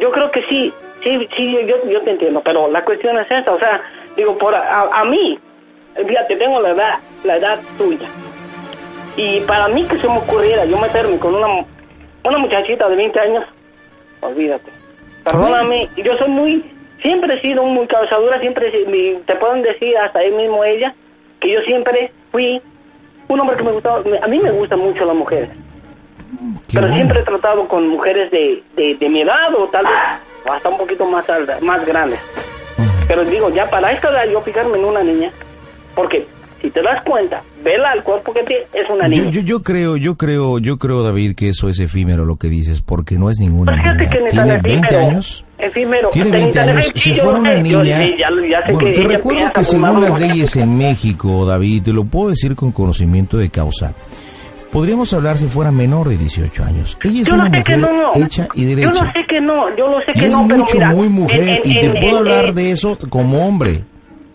Yo 0.00 0.10
creo 0.10 0.30
que 0.30 0.40
sí, 0.48 0.72
sí, 1.04 1.28
sí, 1.36 1.52
yo, 1.66 1.76
yo 1.88 2.00
te 2.02 2.10
entiendo, 2.12 2.40
pero 2.44 2.68
la 2.70 2.84
cuestión 2.84 3.16
es 3.18 3.30
esta, 3.30 3.52
o 3.52 3.58
sea, 3.58 3.80
digo, 4.16 4.36
por 4.38 4.54
a, 4.54 4.82
a 4.92 5.04
mí, 5.04 5.38
fíjate, 5.94 6.36
tengo 6.36 6.60
la 6.60 6.70
edad, 6.70 6.94
la 7.22 7.36
edad 7.36 7.60
tuya, 7.78 8.08
y 9.16 9.40
para 9.42 9.68
mí 9.68 9.84
que 9.84 9.98
se 9.98 10.08
me 10.08 10.16
ocurriera 10.18 10.64
yo 10.64 10.78
meterme 10.78 11.18
con 11.18 11.34
una, 11.34 11.46
una 12.24 12.38
muchachita 12.38 12.88
de 12.88 12.96
20 12.96 13.20
años, 13.20 13.44
olvídate, 14.20 14.70
perdóname, 15.22 15.88
yo 15.98 16.16
soy 16.16 16.28
muy, 16.30 16.64
siempre 17.02 17.34
he 17.34 17.40
sido 17.40 17.64
muy 17.64 17.86
cabezadura, 17.86 18.40
siempre, 18.40 18.70
te 19.26 19.34
pueden 19.36 19.62
decir 19.62 19.96
hasta 19.98 20.18
ahí 20.20 20.30
mismo 20.32 20.64
ella, 20.64 20.94
que 21.40 21.52
yo 21.52 21.60
siempre 21.62 22.12
fui 22.32 22.60
un 23.28 23.40
hombre 23.40 23.56
que 23.56 23.62
me 23.62 23.72
gustaba, 23.72 24.02
a 24.22 24.28
mí 24.28 24.38
me 24.38 24.50
gustan 24.50 24.80
mucho 24.80 25.04
las 25.04 25.16
mujeres, 25.16 25.50
Qué 25.50 26.74
pero 26.74 26.82
bueno. 26.82 26.94
siempre 26.96 27.20
he 27.20 27.24
tratado 27.24 27.66
con 27.68 27.88
mujeres 27.88 28.30
de, 28.30 28.62
de, 28.76 28.94
de 28.96 29.08
mi 29.08 29.22
edad 29.22 29.54
o 29.54 29.66
tal 29.68 29.84
vez 29.86 29.94
hasta 30.50 30.68
un 30.68 30.78
poquito 30.78 31.04
más 31.06 31.28
alta, 31.28 31.58
más 31.60 31.84
grandes. 31.86 32.20
Pero 33.08 33.24
digo, 33.24 33.50
ya 33.50 33.68
para 33.68 33.92
esta 33.92 34.10
edad 34.10 34.28
yo 34.30 34.40
fijarme 34.42 34.78
en 34.78 34.84
una 34.84 35.02
niña, 35.02 35.30
porque 35.94 36.26
si 36.62 36.70
te 36.70 36.82
das 36.82 37.02
cuenta, 37.04 37.42
vela 37.64 37.90
al 37.92 38.02
cuerpo 38.02 38.32
que 38.32 38.42
tiene, 38.44 38.62
es 38.74 38.88
una 38.90 39.04
Yo, 39.08 39.22
niña. 39.22 39.30
yo, 39.30 39.40
yo 39.40 39.62
creo, 39.62 39.96
yo 39.96 40.16
creo, 40.16 40.58
yo 40.58 40.78
creo, 40.78 41.02
David, 41.02 41.34
que 41.34 41.48
eso 41.50 41.68
es 41.68 41.78
efímero 41.80 42.24
lo 42.24 42.36
que 42.36 42.48
dices, 42.48 42.80
porque 42.82 43.16
no 43.18 43.30
es 43.30 43.38
ninguna 43.40 43.72
Pero 43.72 43.82
fíjate 43.82 43.98
niña. 43.98 44.10
que 44.10 44.30
Tiene 44.30 44.52
20 44.58 44.68
efímero, 44.86 45.08
años. 45.08 45.44
efímero, 45.58 46.08
Tiene 46.10 46.30
ni 46.30 46.36
20 46.36 46.58
tan 46.58 46.68
años. 46.70 46.92
Si 46.94 47.14
yo 47.14 47.22
fuera 47.22 47.38
una 47.38 47.54
yo 47.54 47.60
niña. 47.82 47.96
sé, 47.98 48.16
ya, 48.18 48.28
ya 48.50 48.66
sé 48.66 48.72
Bueno, 48.72 48.78
que 48.88 48.92
te 48.94 49.02
recuerdo 49.08 49.52
que 49.52 49.64
según 49.64 50.00
las 50.02 50.20
leyes 50.20 50.56
en 50.56 50.76
México, 50.78 51.46
David, 51.46 51.82
te 51.84 51.92
lo 51.92 52.04
puedo 52.04 52.30
decir 52.30 52.54
con 52.54 52.72
conocimiento 52.72 53.36
de 53.38 53.50
causa. 53.50 53.94
Podríamos 54.70 55.12
hablar 55.14 55.36
si 55.36 55.48
fuera 55.48 55.72
menor 55.72 56.08
de 56.08 56.16
18 56.16 56.62
años. 56.64 56.96
Ella 57.02 57.22
es 57.22 57.26
Yo 57.28 57.34
una 57.34 57.50
sé 57.50 57.56
mujer 57.58 57.78
no. 57.80 58.12
hecha 58.14 58.46
y 58.54 58.62
Yo 58.62 58.68
derecha. 58.68 58.90
lo 59.04 59.12
sé 59.12 59.26
que 59.28 59.40
no, 59.40 59.76
yo 59.76 59.88
lo 59.88 59.98
sé 60.02 60.12
Y 60.14 60.20
que 60.20 60.26
es 60.26 60.36
no, 60.36 60.46
pero 60.46 60.58
mucho, 60.60 60.74
mira, 60.76 60.90
muy 60.92 61.08
mujer, 61.08 61.40
en- 61.40 61.48
en- 61.48 61.60
y 61.64 61.74
te 61.80 61.86
en- 61.86 61.92
puedo 61.94 62.18
hablar 62.18 62.54
de 62.54 62.70
eso 62.70 62.96
como 63.08 63.48
hombre, 63.48 63.82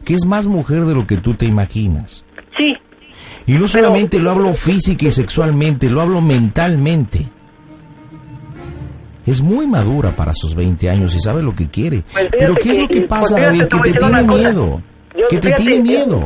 que 0.05 0.13
es 0.13 0.25
más 0.25 0.45
mujer 0.45 0.85
de 0.85 0.93
lo 0.95 1.05
que 1.07 1.17
tú 1.17 1.33
te 1.33 1.45
imaginas. 1.45 2.23
Sí, 2.57 2.73
Y 3.47 3.53
no 3.53 3.67
solamente 3.67 4.19
lo 4.19 4.31
hablo 4.31 4.53
física 4.53 5.05
y 5.07 5.11
sexualmente, 5.11 5.89
lo 5.89 6.01
hablo 6.01 6.21
mentalmente. 6.21 7.27
Es 9.25 9.41
muy 9.41 9.65
madura 9.65 10.11
para 10.15 10.33
sus 10.33 10.53
20 10.55 10.89
años 10.89 11.15
y 11.15 11.19
sabe 11.19 11.41
lo 11.41 11.53
que 11.55 11.67
quiere. 11.69 12.03
Pues 12.13 12.29
Pero 12.31 12.55
¿qué 12.55 12.71
es 12.71 12.77
lo 12.79 12.87
que 12.87 12.97
pues 13.01 13.09
pasa, 13.09 13.39
David? 13.39 13.63
Que 13.65 13.79
te 13.79 13.93
tiene 13.93 14.23
miedo. 14.23 14.81
Yo- 15.17 15.27
Que 15.29 15.37
te 15.37 15.47
fíjate, 15.47 15.63
tiene 15.63 15.79
miedo. 15.81 16.21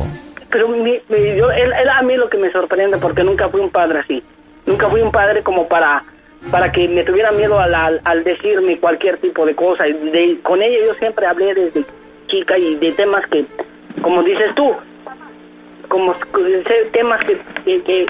Pero 0.50 0.68
mi- 0.68 0.82
mi- 0.82 1.36
yo, 1.38 1.50
él, 1.50 1.72
él 1.80 1.88
a 1.88 2.02
mí 2.02 2.14
lo 2.16 2.28
que 2.28 2.36
me 2.36 2.50
sorprende 2.52 2.98
porque 2.98 3.22
nunca 3.24 3.48
fui 3.48 3.60
un 3.60 3.70
padre 3.70 4.00
así. 4.00 4.22
Nunca 4.66 4.90
fui 4.90 5.00
un 5.00 5.10
padre 5.10 5.42
como 5.42 5.66
para 5.68 6.04
para 6.50 6.72
que 6.72 6.88
me 6.88 7.04
tuviera 7.04 7.30
miedo 7.32 7.58
al, 7.60 7.74
al, 7.74 8.00
al 8.04 8.24
decirme 8.24 8.78
cualquier 8.78 9.18
tipo 9.18 9.44
de 9.46 9.54
cosa. 9.54 9.84
De- 9.84 10.38
con 10.42 10.60
ella 10.62 10.76
yo 10.86 10.94
siempre 10.98 11.26
hablé 11.26 11.54
desde 11.54 11.84
chica 12.28 12.58
y 12.58 12.76
de 12.76 12.92
temas 12.92 13.22
que, 13.30 13.46
como 14.02 14.22
dices 14.22 14.54
tú, 14.54 14.72
como 15.88 16.14
temas 16.92 17.20
que, 17.24 17.38
que, 17.64 17.82
que- 17.82 18.06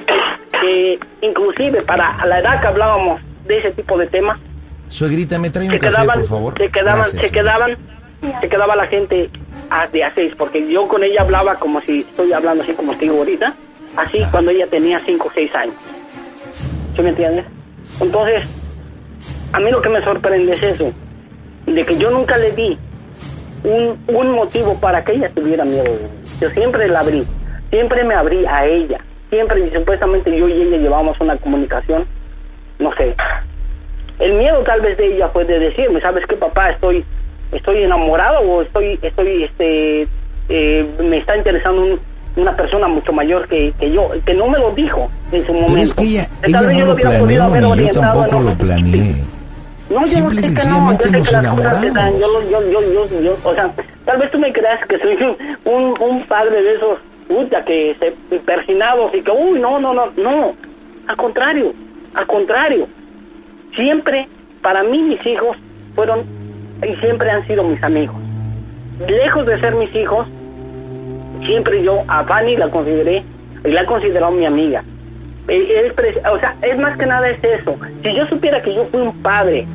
que 0.60 0.98
inclusive 1.22 1.80
para 1.82 2.24
la 2.26 2.38
edad 2.40 2.60
que 2.60 2.66
hablábamos 2.66 3.20
de 3.46 3.58
ese 3.58 3.70
tipo 3.72 3.96
de 3.98 4.06
temas, 4.08 4.38
Suegrita, 4.88 5.38
¿me 5.38 5.50
trae 5.50 5.66
un 5.66 5.72
se 5.72 5.78
café, 5.78 5.92
quedaban, 5.94 6.18
por 6.18 6.28
favor? 6.28 6.54
se 6.58 6.68
quedaban, 6.70 6.98
Gracias. 7.02 7.22
se 7.22 7.30
quedaban, 7.30 7.76
se 8.40 8.48
quedaba 8.48 8.76
la 8.76 8.86
gente 8.88 9.30
de 9.92 10.04
a 10.04 10.12
seis, 10.14 10.34
porque 10.36 10.68
yo 10.70 10.88
con 10.88 11.02
ella 11.04 11.22
hablaba 11.22 11.54
como 11.56 11.80
si 11.82 12.00
estoy 12.00 12.32
hablando 12.32 12.64
así 12.64 12.72
como 12.72 12.94
digo 12.94 13.18
ahorita, 13.18 13.54
así 13.96 14.18
cuando 14.32 14.50
ella 14.50 14.66
tenía 14.66 15.00
cinco 15.06 15.28
o 15.28 15.30
seis 15.32 15.54
años. 15.54 15.74
¿Sí 16.96 17.02
me 17.02 17.10
entiendes? 17.10 17.46
Entonces, 18.00 18.48
a 19.52 19.60
mí 19.60 19.70
lo 19.70 19.80
que 19.80 19.88
me 19.88 20.02
sorprende 20.04 20.52
es 20.52 20.62
eso, 20.62 20.92
de 21.66 21.84
que 21.84 21.96
yo 21.96 22.10
nunca 22.10 22.36
le 22.36 22.50
di 22.50 22.76
un, 23.64 23.98
un 24.14 24.30
motivo 24.32 24.74
para 24.80 25.04
que 25.04 25.12
ella 25.12 25.30
tuviera 25.34 25.64
miedo 25.64 25.84
de 25.84 25.90
mí. 25.90 26.08
Yo 26.40 26.50
siempre 26.50 26.88
la 26.88 27.00
abrí, 27.00 27.24
siempre 27.70 28.04
me 28.04 28.14
abrí 28.14 28.44
a 28.46 28.66
ella, 28.66 28.98
siempre 29.30 29.66
y 29.66 29.70
supuestamente 29.74 30.36
yo 30.36 30.48
y 30.48 30.52
ella 30.62 30.78
llevábamos 30.78 31.18
una 31.20 31.36
comunicación, 31.38 32.06
no 32.78 32.92
sé, 32.96 33.14
el 34.18 34.34
miedo 34.34 34.62
tal 34.64 34.80
vez 34.80 34.96
de 34.98 35.14
ella 35.16 35.28
fue 35.28 35.44
de 35.44 35.58
decirme, 35.58 36.00
¿sabes 36.00 36.24
qué, 36.26 36.36
papá? 36.36 36.70
Estoy 36.70 37.04
estoy 37.52 37.82
enamorado 37.82 38.40
o 38.42 38.62
estoy 38.62 38.98
estoy 39.02 39.44
este 39.44 40.06
eh, 40.48 40.86
me 41.02 41.18
está 41.18 41.36
interesando 41.36 41.82
un- 41.82 42.00
una 42.36 42.56
persona 42.56 42.86
mucho 42.86 43.12
mayor 43.12 43.48
que, 43.48 43.72
que 43.80 43.90
yo, 43.90 44.08
que 44.24 44.34
no 44.34 44.46
me 44.46 44.56
lo 44.58 44.70
dijo 44.70 45.10
en 45.32 45.44
su 45.46 45.52
momento. 45.52 45.72
Pero 45.72 45.82
es 45.82 45.94
que 45.94 46.04
ella, 46.04 46.28
Tal 46.42 46.48
ella 46.50 46.60
vez 46.60 46.70
no 46.70 46.78
yo 46.78 46.86
lo 46.86 46.96
planeó 46.96 47.74
ni 47.76 47.86
yo 47.86 48.00
tampoco 48.00 48.40
lo 48.40 48.54
planeé. 48.54 49.14
No, 49.90 50.02
yo 50.02 50.06
Simple 50.06 50.40
no 50.40 50.46
sé 50.46 50.54
que 50.54 50.68
no, 50.68 50.92
yo 50.92 50.98
sé 50.98 51.10
que 51.10 51.42
las 51.42 51.54
cosas 51.54 51.80
se 51.80 51.90
dan, 51.90 52.18
yo, 52.20 52.26
yo, 52.48 52.62
yo, 52.70 52.80
yo, 52.92 53.20
yo, 53.20 53.36
o 53.42 53.54
sea, 53.54 53.72
tal 54.04 54.18
vez 54.18 54.30
tú 54.30 54.38
me 54.38 54.52
creas 54.52 54.86
que 54.86 54.98
soy 54.98 55.36
un, 55.64 56.00
un, 56.00 56.22
padre 56.26 56.62
de 56.62 56.74
esos, 56.76 56.98
puta, 57.26 57.64
que 57.64 57.96
se 57.98 58.36
persinados 58.38 59.12
y 59.12 59.22
que, 59.22 59.32
uy, 59.32 59.58
no, 59.58 59.80
no, 59.80 59.92
no, 59.92 60.06
no, 60.16 60.54
al 61.08 61.16
contrario, 61.16 61.72
al 62.14 62.26
contrario, 62.28 62.86
siempre, 63.74 64.28
para 64.62 64.84
mí 64.84 65.02
mis 65.02 65.26
hijos 65.26 65.56
fueron 65.96 66.24
y 66.86 66.94
siempre 67.00 67.28
han 67.28 67.44
sido 67.48 67.64
mis 67.64 67.82
amigos. 67.82 68.14
Lejos 69.08 69.44
de 69.44 69.58
ser 69.58 69.74
mis 69.74 69.92
hijos, 69.96 70.24
siempre 71.44 71.82
yo 71.82 72.04
a 72.06 72.22
Fanny 72.24 72.56
la 72.56 72.70
consideré 72.70 73.24
y 73.64 73.70
la 73.70 73.82
he 73.82 73.86
considerado 73.86 74.30
mi 74.30 74.46
amiga. 74.46 74.84
Eh, 75.48 75.92
o 76.32 76.38
sea, 76.38 76.56
es 76.62 76.78
más 76.78 76.96
que 76.96 77.06
nada 77.06 77.28
es 77.28 77.42
eso. 77.42 77.76
Si 78.04 78.14
yo 78.14 78.24
supiera 78.28 78.62
que 78.62 78.72
yo 78.72 78.86
fui 78.86 79.00
un 79.00 79.20
padre 79.20 79.66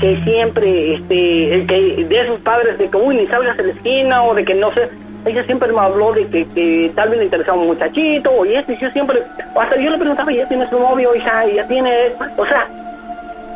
que 0.00 0.20
siempre, 0.24 0.94
este, 0.94 1.54
el 1.54 1.66
que 1.66 2.04
de 2.04 2.20
esos 2.20 2.40
padres 2.40 2.78
de 2.78 2.88
que, 2.88 2.96
uy, 2.96 3.16
ni 3.16 3.26
salgas 3.26 3.58
a 3.58 3.62
la 3.62 3.72
esquina 3.72 4.22
o 4.22 4.34
de 4.34 4.44
que 4.44 4.54
no 4.54 4.72
sé, 4.74 4.88
ella 5.24 5.44
siempre 5.44 5.72
me 5.72 5.80
habló 5.80 6.12
de 6.12 6.26
que, 6.28 6.46
que 6.54 6.92
tal 6.94 7.10
vez 7.10 7.18
le 7.18 7.24
interesaba 7.24 7.58
un 7.58 7.68
muchachito 7.68 8.30
o 8.30 8.44
y 8.44 8.54
esto, 8.54 8.72
y 8.72 8.78
yo 8.78 8.90
siempre, 8.90 9.22
hasta 9.56 9.76
yo 9.76 9.90
le 9.90 9.98
preguntaba, 9.98 10.32
ya 10.32 10.46
tiene 10.48 10.68
su 10.68 10.78
novio, 10.78 11.14
hija, 11.14 11.46
ya 11.46 11.66
tiene, 11.66 12.12
o 12.36 12.46
sea, 12.46 12.68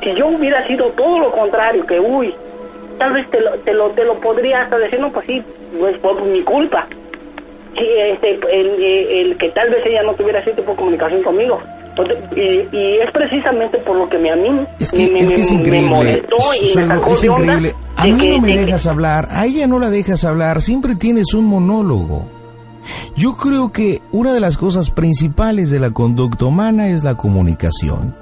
si 0.02 0.14
yo 0.14 0.28
hubiera 0.28 0.66
sido 0.66 0.86
todo 0.90 1.18
lo 1.18 1.30
contrario, 1.32 1.84
que 1.86 2.00
uy, 2.00 2.34
tal 2.98 3.12
vez 3.12 3.28
te 3.30 3.40
lo, 3.40 3.50
te 3.58 3.72
lo, 3.72 3.90
te 3.90 4.04
lo 4.04 4.14
podría 4.20 4.62
hasta 4.62 4.78
decir, 4.78 5.00
no, 5.00 5.10
pues 5.10 5.26
sí, 5.26 5.42
pues 5.78 5.98
por 5.98 6.22
mi 6.22 6.42
culpa. 6.42 6.86
Sí, 7.76 7.86
este, 7.96 8.40
el, 8.50 8.82
el 8.82 9.38
que 9.38 9.50
tal 9.50 9.70
vez 9.70 9.84
ella 9.86 10.02
no 10.02 10.14
tuviera 10.14 10.40
ese 10.40 10.52
tipo 10.52 10.72
de 10.72 10.76
comunicación 10.76 11.22
conmigo. 11.22 11.60
Entonces, 11.98 12.18
y, 12.36 12.76
y 12.76 12.98
es 12.98 13.10
precisamente 13.12 13.78
por 13.78 13.96
lo 13.96 14.08
que 14.08 14.18
me, 14.18 14.30
a 14.30 14.36
mí 14.36 14.48
Es 14.78 14.92
que, 14.92 15.10
me, 15.10 15.18
es, 15.18 15.30
que 15.30 15.40
increíble. 15.50 16.22
y 16.62 16.76
me 16.76 16.82
es. 16.86 17.74
A 17.96 18.06
mí 18.06 18.20
que- 18.20 18.28
no 18.30 18.38
me 18.40 18.52
de 18.56 18.64
dejas 18.66 18.86
hablar, 18.86 19.28
a 19.32 19.46
ella 19.46 19.66
no 19.66 19.78
la 19.78 19.90
dejas 19.90 20.24
hablar, 20.24 20.60
siempre 20.62 20.94
tienes 20.94 21.34
un 21.34 21.46
monólogo. 21.46 22.37
Yo 23.16 23.36
creo 23.36 23.72
que 23.72 24.00
una 24.12 24.32
de 24.32 24.40
las 24.40 24.56
cosas 24.56 24.90
principales 24.90 25.70
de 25.70 25.80
la 25.80 25.90
conducta 25.90 26.44
humana 26.46 26.88
es 26.88 27.04
la 27.04 27.14
comunicación. 27.16 28.14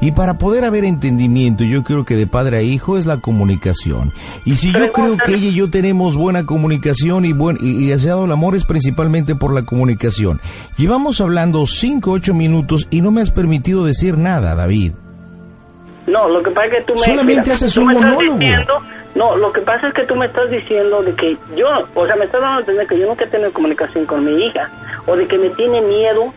Y 0.00 0.12
para 0.12 0.38
poder 0.38 0.64
haber 0.64 0.84
entendimiento, 0.84 1.64
yo 1.64 1.82
creo 1.82 2.04
que 2.04 2.14
de 2.16 2.26
padre 2.26 2.58
a 2.58 2.62
hijo 2.62 2.96
es 2.96 3.06
la 3.06 3.16
comunicación. 3.18 4.12
Y 4.44 4.56
si 4.56 4.72
yo 4.72 4.92
creo 4.92 5.16
que 5.16 5.34
ella 5.34 5.48
y 5.48 5.54
yo 5.54 5.68
tenemos 5.70 6.16
buena 6.16 6.46
comunicación 6.46 7.24
y, 7.24 7.32
buen, 7.32 7.58
y, 7.60 7.84
y 7.86 7.92
ha 7.92 7.96
dado 7.96 8.24
el 8.26 8.32
amor 8.32 8.54
es 8.54 8.64
principalmente 8.64 9.34
por 9.34 9.52
la 9.52 9.62
comunicación. 9.64 10.40
Llevamos 10.76 11.20
hablando 11.20 11.66
5, 11.66 12.10
8 12.10 12.34
minutos 12.34 12.86
y 12.90 13.00
no 13.00 13.10
me 13.10 13.20
has 13.20 13.30
permitido 13.30 13.84
decir 13.84 14.16
nada, 14.16 14.54
David. 14.54 14.92
No, 16.06 16.28
lo 16.28 16.42
que 16.42 16.50
pasa 16.50 16.66
es 16.66 16.72
que 16.74 16.82
tú 16.82 16.92
me... 16.94 17.00
Solamente 17.00 17.50
haces 17.52 17.72
tú 17.74 17.80
un 17.80 17.94
monólogo. 17.94 18.38
diciendo- 18.38 18.74
no, 19.14 19.36
lo 19.36 19.52
que 19.52 19.60
pasa 19.60 19.88
es 19.88 19.94
que 19.94 20.04
tú 20.06 20.14
me 20.16 20.26
estás 20.26 20.50
diciendo 20.50 21.02
de 21.02 21.14
que 21.14 21.36
yo, 21.56 21.66
o 21.94 22.06
sea, 22.06 22.16
me 22.16 22.24
estás 22.24 22.40
dando 22.40 22.56
a 22.56 22.60
entender 22.60 22.86
que 22.86 22.98
yo 22.98 23.06
nunca 23.06 23.24
he 23.24 23.28
tenido 23.28 23.52
comunicación 23.52 24.06
con 24.06 24.24
mi 24.24 24.46
hija, 24.46 24.70
o 25.06 25.16
de 25.16 25.26
que 25.28 25.38
me 25.38 25.50
tiene 25.50 25.80
miedo 25.82 26.32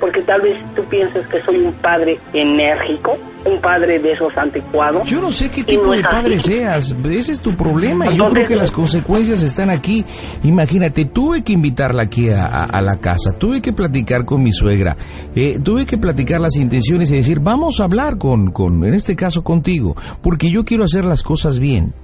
porque 0.00 0.20
tal 0.22 0.40
vez 0.40 0.56
tú 0.74 0.82
piensas 0.86 1.24
que 1.28 1.40
soy 1.44 1.58
un 1.58 1.72
padre 1.74 2.18
enérgico, 2.32 3.16
un 3.44 3.60
padre 3.60 4.00
de 4.00 4.12
esos 4.14 4.36
anticuados. 4.36 5.08
Yo 5.08 5.20
no 5.20 5.30
sé 5.30 5.48
qué 5.48 5.62
tipo 5.62 5.84
no 5.84 5.92
de 5.92 5.98
así. 5.98 6.06
padre 6.16 6.40
seas, 6.40 6.96
ese 7.08 7.30
es 7.32 7.40
tu 7.40 7.54
problema. 7.56 8.08
y 8.12 8.16
Yo 8.16 8.26
creo 8.26 8.44
que 8.44 8.56
las 8.56 8.72
consecuencias 8.72 9.44
están 9.44 9.70
aquí. 9.70 10.04
Imagínate, 10.42 11.04
tuve 11.04 11.44
que 11.44 11.52
invitarla 11.52 12.02
aquí 12.02 12.30
a, 12.30 12.46
a- 12.46 12.64
a 12.64 12.82
la 12.82 12.96
casa, 12.98 13.30
tuve 13.38 13.62
que 13.62 13.72
platicar 13.72 14.24
con 14.24 14.42
mi 14.42 14.52
suegra, 14.52 14.96
eh, 15.36 15.60
tuve 15.62 15.86
que 15.86 15.98
platicar 15.98 16.40
las 16.40 16.56
intenciones 16.56 17.12
y 17.12 17.16
decir, 17.18 17.38
vamos 17.38 17.78
a 17.80 17.84
hablar 17.84 18.18
con, 18.18 18.50
con, 18.50 18.84
en 18.84 18.94
este 18.94 19.14
caso 19.14 19.44
contigo, 19.44 19.94
porque 20.20 20.50
yo 20.50 20.64
quiero 20.64 20.82
hacer 20.82 21.04
las 21.04 21.22
cosas 21.22 21.60
bien. 21.60 21.94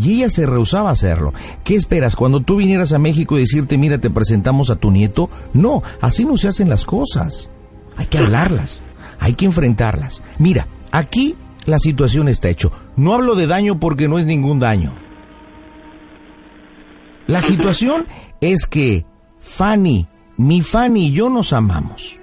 Y 0.00 0.14
ella 0.14 0.30
se 0.30 0.46
rehusaba 0.46 0.88
a 0.88 0.92
hacerlo. 0.92 1.34
¿Qué 1.62 1.74
esperas? 1.76 2.16
Cuando 2.16 2.40
tú 2.40 2.56
vinieras 2.56 2.92
a 2.92 2.98
México 2.98 3.36
y 3.36 3.40
decirte, 3.40 3.76
mira, 3.76 3.98
te 3.98 4.08
presentamos 4.08 4.70
a 4.70 4.76
tu 4.76 4.90
nieto. 4.90 5.28
No, 5.52 5.82
así 6.00 6.24
no 6.24 6.36
se 6.38 6.48
hacen 6.48 6.70
las 6.70 6.86
cosas. 6.86 7.50
Hay 7.96 8.06
que 8.06 8.18
hablarlas, 8.18 8.80
hay 9.18 9.34
que 9.34 9.44
enfrentarlas. 9.44 10.22
Mira, 10.38 10.66
aquí 10.90 11.36
la 11.66 11.78
situación 11.78 12.28
está 12.28 12.48
hecho. 12.48 12.72
No 12.96 13.12
hablo 13.12 13.34
de 13.34 13.46
daño 13.46 13.78
porque 13.78 14.08
no 14.08 14.18
es 14.18 14.24
ningún 14.24 14.58
daño. 14.58 14.94
La 17.26 17.42
situación 17.42 18.06
es 18.40 18.66
que 18.66 19.04
Fanny, 19.38 20.06
mi 20.36 20.62
Fanny 20.62 21.08
y 21.08 21.12
yo 21.12 21.28
nos 21.28 21.52
amamos. 21.52 22.18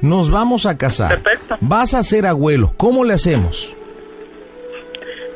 Nos 0.00 0.30
vamos 0.30 0.66
a 0.66 0.76
casar. 0.76 1.22
Perfecto. 1.22 1.56
Vas 1.60 1.94
a 1.94 2.02
ser 2.02 2.26
abuelo. 2.26 2.72
¿Cómo 2.76 3.04
le 3.04 3.14
hacemos? 3.14 3.72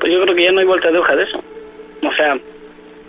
Pues 0.01 0.13
yo 0.13 0.23
creo 0.23 0.35
que 0.35 0.45
ya 0.45 0.53
no 0.53 0.61
hay 0.61 0.67
vuelta 0.67 0.91
de 0.91 0.99
hoja 0.99 1.15
de 1.15 1.23
eso. 1.25 1.43
O 2.03 2.13
sea, 2.17 2.37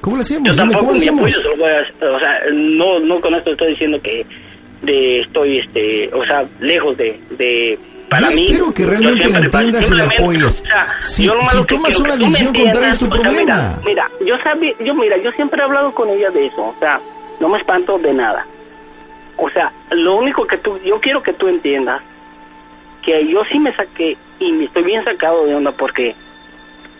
¿Cómo 0.02 0.16
le 0.16 0.22
hacemos? 0.22 0.44
yo 0.48 0.54
Dime, 0.54 0.58
tampoco 0.74 0.80
¿cómo 0.80 0.92
mi 0.94 0.98
hacemos? 1.00 1.20
apoyo 1.20 1.36
se 1.42 1.44
lo 1.44 1.58
voy 1.58 1.70
a... 1.72 2.16
O 2.16 2.20
sea, 2.20 2.40
no, 2.54 3.00
no 3.00 3.22
con 3.22 3.36
esto 3.36 3.52
estoy 3.52 3.70
diciendo 3.72 4.00
que 4.02 4.26
de 4.82 5.22
estoy, 5.22 5.60
este, 5.60 6.10
o 6.14 6.26
sea, 6.26 6.46
lejos 6.62 6.96
de... 6.98 7.20
de 7.32 7.78
para 8.10 8.32
Yo 8.32 8.36
mí, 8.38 8.46
espero 8.48 8.74
que 8.74 8.86
realmente 8.88 9.20
siempre- 9.20 9.40
la 9.40 9.46
entiendas 9.46 9.92
y 9.92 9.94
la 9.94 10.04
apoyes. 10.06 10.44
o 10.62 10.66
sea, 10.66 10.88
Si- 11.00 11.26
yo 11.26 11.36
lo 11.36 11.42
si 11.46 11.56
malo 11.58 11.68
que 11.68 11.76
tomas 11.76 12.00
una 12.00 12.12
que 12.14 12.18
decisión 12.18 12.54
contraria, 12.56 12.90
es 12.90 12.98
tu 12.98 13.06
sea, 13.06 13.14
problema. 13.14 13.42
Mira, 13.42 13.80
mira, 13.86 14.10
yo 14.26 14.36
sabía, 14.44 14.74
yo 14.84 14.96
mira, 14.96 15.18
yo 15.18 15.32
siempre 15.34 15.60
he 15.62 15.64
hablado 15.64 15.92
con 15.94 16.10
ella 16.10 16.30
de 16.32 16.48
eso, 16.48 16.62
o 16.70 16.76
sea, 16.80 17.00
no 17.40 17.50
me 17.50 17.58
espanto 17.60 18.00
de 18.00 18.14
nada. 18.14 18.48
O 19.38 19.48
sea, 19.52 19.72
lo 19.92 20.16
único 20.16 20.48
que 20.48 20.58
tú, 20.58 20.80
yo 20.84 21.00
quiero 21.00 21.22
que 21.22 21.34
tú 21.34 21.48
entiendas 21.50 22.02
que 23.04 23.28
yo 23.28 23.44
sí 23.52 23.60
me 23.60 23.76
saqué 23.76 24.18
y 24.40 24.52
me 24.54 24.66
estoy 24.66 24.84
bien 24.84 25.04
sacado 25.04 25.46
de 25.46 25.54
onda 25.56 25.72
porque, 25.74 26.16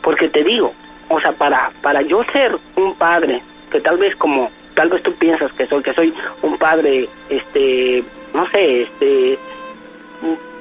porque 0.04 0.30
te 0.30 0.44
digo, 0.44 0.74
o 1.10 1.20
sea, 1.20 1.32
para, 1.34 1.72
para 1.82 2.02
yo 2.02 2.24
ser 2.32 2.58
un 2.76 2.96
padre, 2.96 3.42
que 3.72 3.82
tal 3.82 3.98
vez 3.98 4.16
como, 4.16 4.50
tal 4.76 4.90
vez 4.90 5.04
tú 5.04 5.14
piensas 5.14 5.52
que 5.54 5.66
soy, 5.66 5.84
que 5.84 5.94
soy 5.94 6.14
un 6.42 6.58
padre, 6.58 7.10
este, 7.30 8.04
no 8.34 8.48
sé, 8.50 8.84
este, 8.84 9.38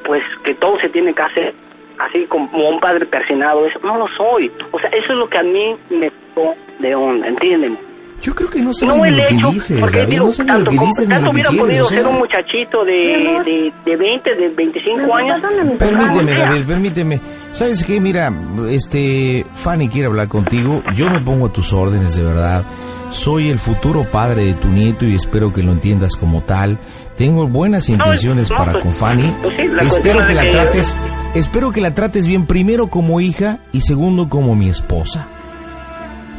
pues 0.04 0.22
que 0.42 0.54
todo 0.54 0.78
se 0.80 0.88
tiene 0.88 1.14
que 1.14 1.22
hacer 1.22 1.54
así 1.98 2.24
como 2.26 2.68
un 2.68 2.80
padre 2.80 3.06
persinado, 3.06 3.66
eso 3.66 3.78
no 3.82 3.98
lo 3.98 4.08
soy. 4.08 4.50
O 4.70 4.78
sea, 4.78 4.90
eso 4.90 5.06
es 5.12 5.18
lo 5.18 5.28
que 5.28 5.38
a 5.38 5.42
mí 5.42 5.76
me 5.90 6.10
tocó 6.10 6.54
de 6.78 6.94
onda, 6.94 7.28
entiéndeme. 7.28 7.87
Yo 8.20 8.34
creo 8.34 8.50
que 8.50 8.60
no 8.60 8.72
sabes 8.74 8.96
No 8.98 9.02
ni 9.04 9.08
el 9.10 9.16
lo 9.18 9.26
que 9.26 9.34
hecho, 9.34 9.50
dices, 9.52 9.80
porque 9.80 9.98
David. 9.98 10.10
digo, 10.12 10.26
No 10.26 10.32
sabes 10.32 10.46
ni 10.48 10.52
lo 10.52 10.64
tanto, 10.64 10.70
que 10.70 10.86
dices 10.86 11.08
ni 11.08 11.14
tanto 11.14 11.26
lo 11.26 11.30
que 11.30 11.34
hubiera 11.34 11.50
podido 11.50 11.84
o 11.84 11.88
sea. 11.88 11.98
ser 11.98 12.06
un 12.08 12.18
muchachito 12.18 12.84
de, 12.84 12.92
de, 12.92 13.72
de 13.86 13.96
20, 13.96 14.34
de 14.34 14.48
25 14.48 15.14
años. 15.14 15.40
Permíteme, 15.78 16.34
David, 16.34 16.64
permíteme. 16.66 17.20
¿Sabes 17.52 17.84
qué? 17.84 18.00
Mira, 18.00 18.32
este, 18.68 19.46
Fanny 19.54 19.88
quiere 19.88 20.06
hablar 20.08 20.28
contigo. 20.28 20.82
Yo 20.94 21.08
me 21.08 21.20
pongo 21.20 21.46
a 21.46 21.52
tus 21.52 21.72
órdenes, 21.72 22.16
de 22.16 22.24
verdad. 22.24 22.64
Soy 23.10 23.48
el 23.48 23.58
futuro 23.58 24.04
padre 24.04 24.44
de 24.46 24.52
tu 24.54 24.68
nieto 24.68 25.06
y 25.06 25.14
espero 25.14 25.50
que 25.52 25.62
lo 25.62 25.72
entiendas 25.72 26.14
como 26.16 26.42
tal. 26.42 26.76
Tengo 27.16 27.46
buenas 27.48 27.88
intenciones 27.88 28.50
no, 28.50 28.56
para 28.56 28.72
pues, 28.72 28.84
con 28.84 28.92
Fanny. 28.94 29.34
pues 29.42 29.56
sí, 29.56 29.66
la 29.68 29.82
espero 29.82 30.26
que 30.26 30.34
la 30.34 30.42
que- 30.42 30.50
trates, 30.50 30.96
espero 31.34 31.70
que 31.70 31.80
la 31.80 31.94
trates 31.94 32.26
bien 32.26 32.46
primero 32.46 32.88
como 32.88 33.20
hija 33.20 33.60
y 33.72 33.80
segundo 33.80 34.28
como 34.28 34.54
mi 34.54 34.68
esposa. 34.68 35.28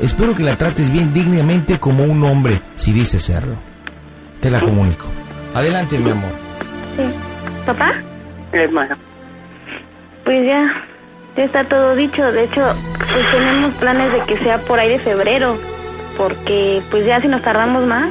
Espero 0.01 0.33
que 0.33 0.43
la 0.43 0.55
trates 0.55 0.89
bien 0.89 1.13
dignamente 1.13 1.79
como 1.79 2.03
un 2.05 2.23
hombre, 2.23 2.61
si 2.75 2.93
dices 2.93 3.21
serlo. 3.21 3.55
Te 4.39 4.49
la 4.49 4.61
comunico. 4.61 5.05
Adelante, 5.53 5.99
mi 5.99 6.11
amor. 6.11 6.31
Sí. 6.95 7.03
¿Papá? 7.65 7.93
hermano. 8.51 8.95
Pues 10.23 10.45
ya, 10.45 10.73
ya 11.35 11.43
está 11.43 11.63
todo 11.65 11.95
dicho. 11.95 12.31
De 12.31 12.43
hecho, 12.45 12.75
pues 12.97 13.31
tenemos 13.31 13.73
planes 13.75 14.11
de 14.13 14.21
que 14.25 14.37
sea 14.39 14.59
por 14.59 14.79
ahí 14.79 14.89
de 14.89 14.99
febrero. 14.99 15.57
Porque 16.17 16.81
pues 16.89 17.05
ya 17.05 17.21
si 17.21 17.27
nos 17.27 17.41
tardamos 17.41 17.85
más. 17.85 18.09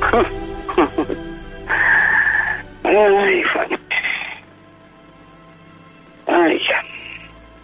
Ay. 2.84 3.42
Ay, 6.26 6.60
ya. 6.68 6.95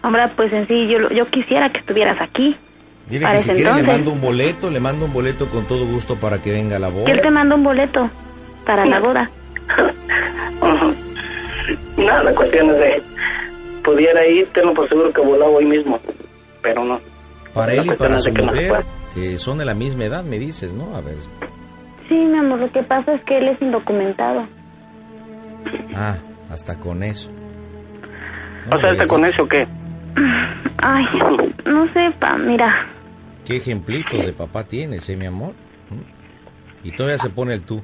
Hombre, 0.03 0.23
pues 0.35 0.51
en 0.53 0.67
sí, 0.67 0.87
yo, 0.87 1.09
yo 1.09 1.25
quisiera 1.27 1.71
que 1.71 1.79
estuvieras 1.79 2.21
aquí. 2.21 2.55
Dile 3.07 3.25
Para 3.25 3.35
que 3.37 3.41
si 3.43 3.49
quiere 3.51 3.63
le 3.63 3.69
entonces. 3.79 3.87
mando 3.97 4.11
un 4.11 4.21
boleto, 4.21 4.69
le 4.69 4.79
mando 4.79 5.05
un 5.05 5.13
boleto 5.13 5.47
con 5.49 5.65
todo 5.65 5.85
gusto 5.85 6.15
para 6.17 6.41
que 6.41 6.51
venga 6.51 6.75
a 6.75 6.79
la 6.79 6.89
boda. 6.89 7.05
Que 7.05 7.11
él 7.13 7.21
te 7.21 7.31
manda 7.31 7.55
un 7.55 7.63
boleto 7.63 8.09
para 8.65 8.85
la 8.85 8.99
boda. 8.99 9.29
No, 11.97 12.23
la 12.23 12.33
cuestión 12.35 12.69
es 12.71 12.77
de... 12.77 13.01
Pudiera 13.83 14.25
ir, 14.27 14.47
tengo 14.53 14.73
por 14.73 14.87
seguro 14.89 15.11
que 15.13 15.21
volaba 15.21 15.51
hoy 15.51 15.65
mismo. 15.65 15.99
Pero 16.61 16.83
no. 16.83 16.99
Para 17.53 17.73
La 17.73 17.81
él 17.81 17.87
y 17.87 17.95
para 17.95 18.19
su 18.19 18.33
que 18.33 18.41
no 18.41 18.51
mujer, 18.51 18.69
puede. 18.69 18.83
que 19.31 19.37
son 19.37 19.57
de 19.57 19.65
la 19.65 19.73
misma 19.73 20.05
edad, 20.05 20.23
me 20.23 20.39
dices, 20.39 20.73
¿no? 20.73 20.95
A 20.95 21.01
ver. 21.01 21.15
Sí, 22.09 22.15
mi 22.15 22.37
amor, 22.37 22.59
lo 22.59 22.71
que 22.71 22.81
pasa 22.83 23.13
es 23.13 23.23
que 23.23 23.37
él 23.37 23.47
es 23.49 23.61
indocumentado. 23.61 24.47
Ah, 25.95 26.17
hasta 26.49 26.77
con 26.79 27.03
eso. 27.03 27.29
O 28.71 28.79
sea, 28.79 28.91
¿está 28.91 29.07
con 29.07 29.25
eso 29.25 29.47
qué? 29.47 29.67
Ay, 30.77 31.05
no 31.65 31.91
sé, 31.93 32.11
pa, 32.19 32.37
mira. 32.37 32.85
¿Qué 33.45 33.57
ejemplitos 33.57 34.25
de 34.25 34.33
papá 34.33 34.63
tienes, 34.63 35.07
eh, 35.09 35.17
mi 35.17 35.25
amor? 35.25 35.53
¿Mm? 35.89 36.87
Y 36.87 36.91
todavía 36.91 37.17
se 37.17 37.29
pone 37.29 37.53
el 37.53 37.61
tú. 37.61 37.81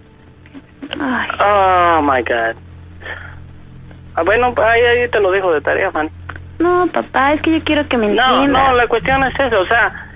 Ay, 1.00 1.28
Oh, 1.40 2.02
my 2.02 2.22
God. 2.24 2.56
Ah, 4.16 4.24
bueno, 4.24 4.54
ahí, 4.58 4.82
ahí 4.82 5.10
te 5.10 5.20
lo 5.20 5.32
dejo 5.32 5.52
de 5.54 5.62
tarea, 5.62 5.92
Fanny. 5.92 6.10
no, 6.60 6.88
papá, 6.92 7.34
es 7.34 7.42
que 7.42 7.52
yo 7.60 7.64
quiero 7.64 7.88
que 7.88 7.98
me 7.98 8.08
No, 8.08 8.42
entiendas. 8.42 8.70
no, 8.70 8.76
la 8.76 8.88
cuestión 8.88 9.24
es 9.24 9.34
eso, 9.40 9.62
o 9.62 9.68
sea, 9.68 10.08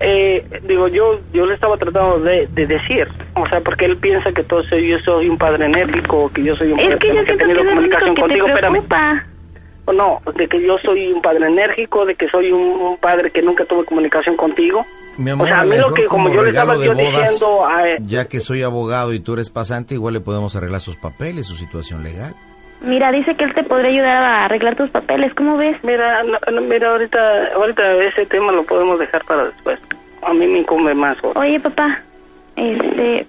eh, 0.00 0.60
digo, 0.66 0.88
yo 0.88 1.20
yo 1.32 1.46
le 1.46 1.54
estaba 1.54 1.76
tratando 1.76 2.18
de, 2.20 2.48
de 2.48 2.66
decir, 2.66 3.06
o 3.34 3.46
sea, 3.48 3.60
porque 3.60 3.84
él 3.84 3.96
piensa 3.98 4.32
que 4.32 4.42
todo 4.42 4.62
soy, 4.64 4.88
yo 4.88 4.98
soy 5.04 5.28
un 5.28 5.38
padre 5.38 5.66
enérgico, 5.66 6.30
que 6.32 6.42
yo 6.42 6.56
soy 6.56 6.72
un 6.72 6.80
Es 6.80 6.86
padre 6.86 6.98
que 6.98 7.08
yo 7.08 7.14
que 7.14 7.20
he 7.20 7.24
siento 7.26 7.32
que 7.32 7.38
tenido 7.44 7.60
es 7.60 7.64
lo 7.64 7.70
comunicación 7.70 8.10
único 8.10 8.14
que 8.14 8.20
contigo, 8.28 8.46
te 8.46 8.52
espérame. 8.52 8.72
preocupa. 8.72 9.24
O 9.26 9.39
no, 9.92 10.20
de 10.34 10.48
que 10.48 10.60
yo 10.62 10.76
soy 10.84 11.12
un 11.12 11.20
padre 11.22 11.46
enérgico, 11.46 12.04
de 12.04 12.14
que 12.14 12.28
soy 12.28 12.50
un, 12.52 12.60
un 12.80 12.96
padre 12.98 13.30
que 13.30 13.42
nunca 13.42 13.64
tuve 13.64 13.84
comunicación 13.84 14.36
contigo. 14.36 14.84
Mi 15.16 15.32
O 15.32 15.44
sea, 15.44 15.60
a 15.60 15.64
mí 15.64 15.76
lo 15.76 15.92
que, 15.92 16.04
como 16.06 16.32
yo 16.32 16.42
le 16.42 16.50
estaba 16.50 16.76
yo 16.76 16.94
bodas, 16.94 17.12
diciendo 17.12 17.66
a... 17.66 17.88
eh, 17.88 17.96
Ya 18.00 18.26
que 18.26 18.40
soy 18.40 18.62
abogado 18.62 19.12
y 19.12 19.20
tú 19.20 19.34
eres 19.34 19.50
pasante, 19.50 19.94
igual 19.94 20.14
le 20.14 20.20
podemos 20.20 20.56
arreglar 20.56 20.80
sus 20.80 20.96
papeles, 20.96 21.46
su 21.46 21.54
situación 21.54 22.02
legal. 22.02 22.34
Mira, 22.80 23.12
dice 23.12 23.34
que 23.36 23.44
él 23.44 23.52
te 23.54 23.62
podría 23.64 23.90
ayudar 23.90 24.22
a 24.22 24.44
arreglar 24.46 24.76
tus 24.76 24.88
papeles, 24.88 25.34
¿cómo 25.34 25.58
ves? 25.58 25.76
Mira, 25.82 26.22
no, 26.22 26.38
no, 26.50 26.60
mira, 26.62 26.90
ahorita, 26.92 27.48
ahorita 27.54 27.92
ese 28.04 28.24
tema 28.26 28.52
lo 28.52 28.64
podemos 28.64 28.98
dejar 28.98 29.22
para 29.26 29.44
después. 29.44 29.78
A 30.22 30.32
mí 30.32 30.46
me 30.46 30.60
incumbe 30.60 30.94
más. 30.94 31.18
o- 31.22 31.38
Oye, 31.38 31.60
papá, 31.60 32.00
este, 32.56 33.26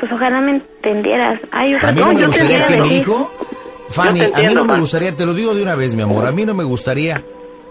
pues 0.00 0.10
ojalá 0.12 0.40
me 0.40 0.52
entendieras. 0.52 1.40
Ay, 1.52 1.74
A 1.74 1.76
ojalá 1.78 1.92
mí 1.92 2.00
no 2.00 2.06
me 2.08 2.14
yo 2.14 2.20
te 2.20 2.26
gustaría 2.26 2.56
que 2.64 2.74
entiendo. 2.74 2.84
mi 2.86 2.96
hijo, 2.96 3.30
Fanny, 3.90 4.20
a 4.22 4.38
mí 4.48 4.54
no 4.54 4.64
me 4.64 4.78
gustaría, 4.78 5.14
te 5.16 5.24
lo 5.26 5.32
digo 5.34 5.54
de 5.54 5.62
una 5.62 5.74
vez, 5.74 5.94
mi 5.94 6.02
amor, 6.02 6.26
a 6.26 6.32
mí 6.32 6.44
no 6.44 6.54
me 6.54 6.64
gustaría 6.64 7.22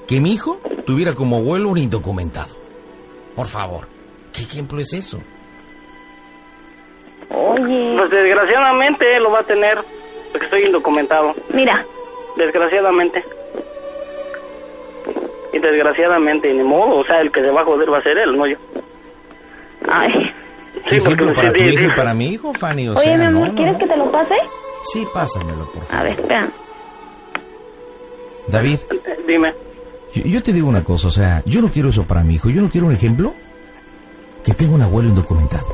que 0.07 0.19
mi 0.19 0.33
hijo 0.33 0.59
tuviera 0.85 1.13
como 1.13 1.37
abuelo 1.37 1.69
un 1.69 1.77
indocumentado. 1.77 2.55
Por 3.35 3.47
favor, 3.47 3.87
¿qué 4.33 4.41
ejemplo 4.43 4.79
es 4.79 4.93
eso? 4.93 5.19
Oye, 7.29 7.95
Pues 7.97 8.09
desgraciadamente 8.09 9.19
lo 9.19 9.31
va 9.31 9.39
a 9.39 9.43
tener, 9.43 9.77
porque 10.31 10.49
soy 10.49 10.63
indocumentado. 10.65 11.35
mira, 11.53 11.85
Desgraciadamente. 12.37 13.23
Y 15.53 15.59
desgraciadamente, 15.59 16.53
ni 16.53 16.63
modo, 16.63 16.97
o 16.97 17.05
sea, 17.05 17.19
el 17.21 17.31
que 17.31 17.41
se 17.41 17.49
va 17.49 17.61
a 17.61 17.65
joder 17.65 17.91
va 17.91 17.97
a 17.97 18.03
ser 18.03 18.15
él, 18.17 18.37
no 18.37 18.45
yo. 18.47 18.57
ay. 19.89 20.31
¿Qué 20.87 20.97
ejemplo 20.97 21.33
para 21.33 21.51
tu 21.51 21.59
sí, 21.59 21.65
hijo 21.69 21.83
y 21.85 21.95
para 21.95 22.13
mi 22.13 22.27
hijo, 22.27 22.53
Fanny? 22.53 22.89
O 22.89 22.91
Oye, 22.91 23.01
sea, 23.01 23.17
mi 23.17 23.25
amor, 23.25 23.47
no, 23.47 23.47
no, 23.47 23.55
¿quieres 23.55 23.73
no. 23.73 23.79
que 23.79 23.87
te 23.87 23.97
lo 23.97 24.11
pase? 24.11 24.35
Sí, 24.93 25.05
pásamelo, 25.13 25.65
por 25.71 25.83
favor. 25.85 25.95
A 25.95 26.03
ver, 26.03 26.19
espera. 26.19 26.49
David, 28.47 28.79
Dime. 29.27 29.53
yo, 30.13 30.23
yo 30.23 30.41
te 30.43 30.53
digo 30.53 30.69
una 30.69 30.83
cosa, 30.83 31.07
o 31.09 31.11
sea, 31.11 31.41
yo 31.45 31.61
no 31.61 31.69
quiero 31.69 31.89
eso 31.89 32.05
para 32.05 32.23
mi 32.23 32.35
hijo, 32.35 32.49
yo 32.49 32.61
no 32.61 32.69
quiero 32.69 32.87
un 32.87 32.93
ejemplo 32.93 33.33
que 34.43 34.53
tenga 34.53 34.73
un 34.75 34.81
abuelo 34.81 35.09
indocumentado. 35.09 35.67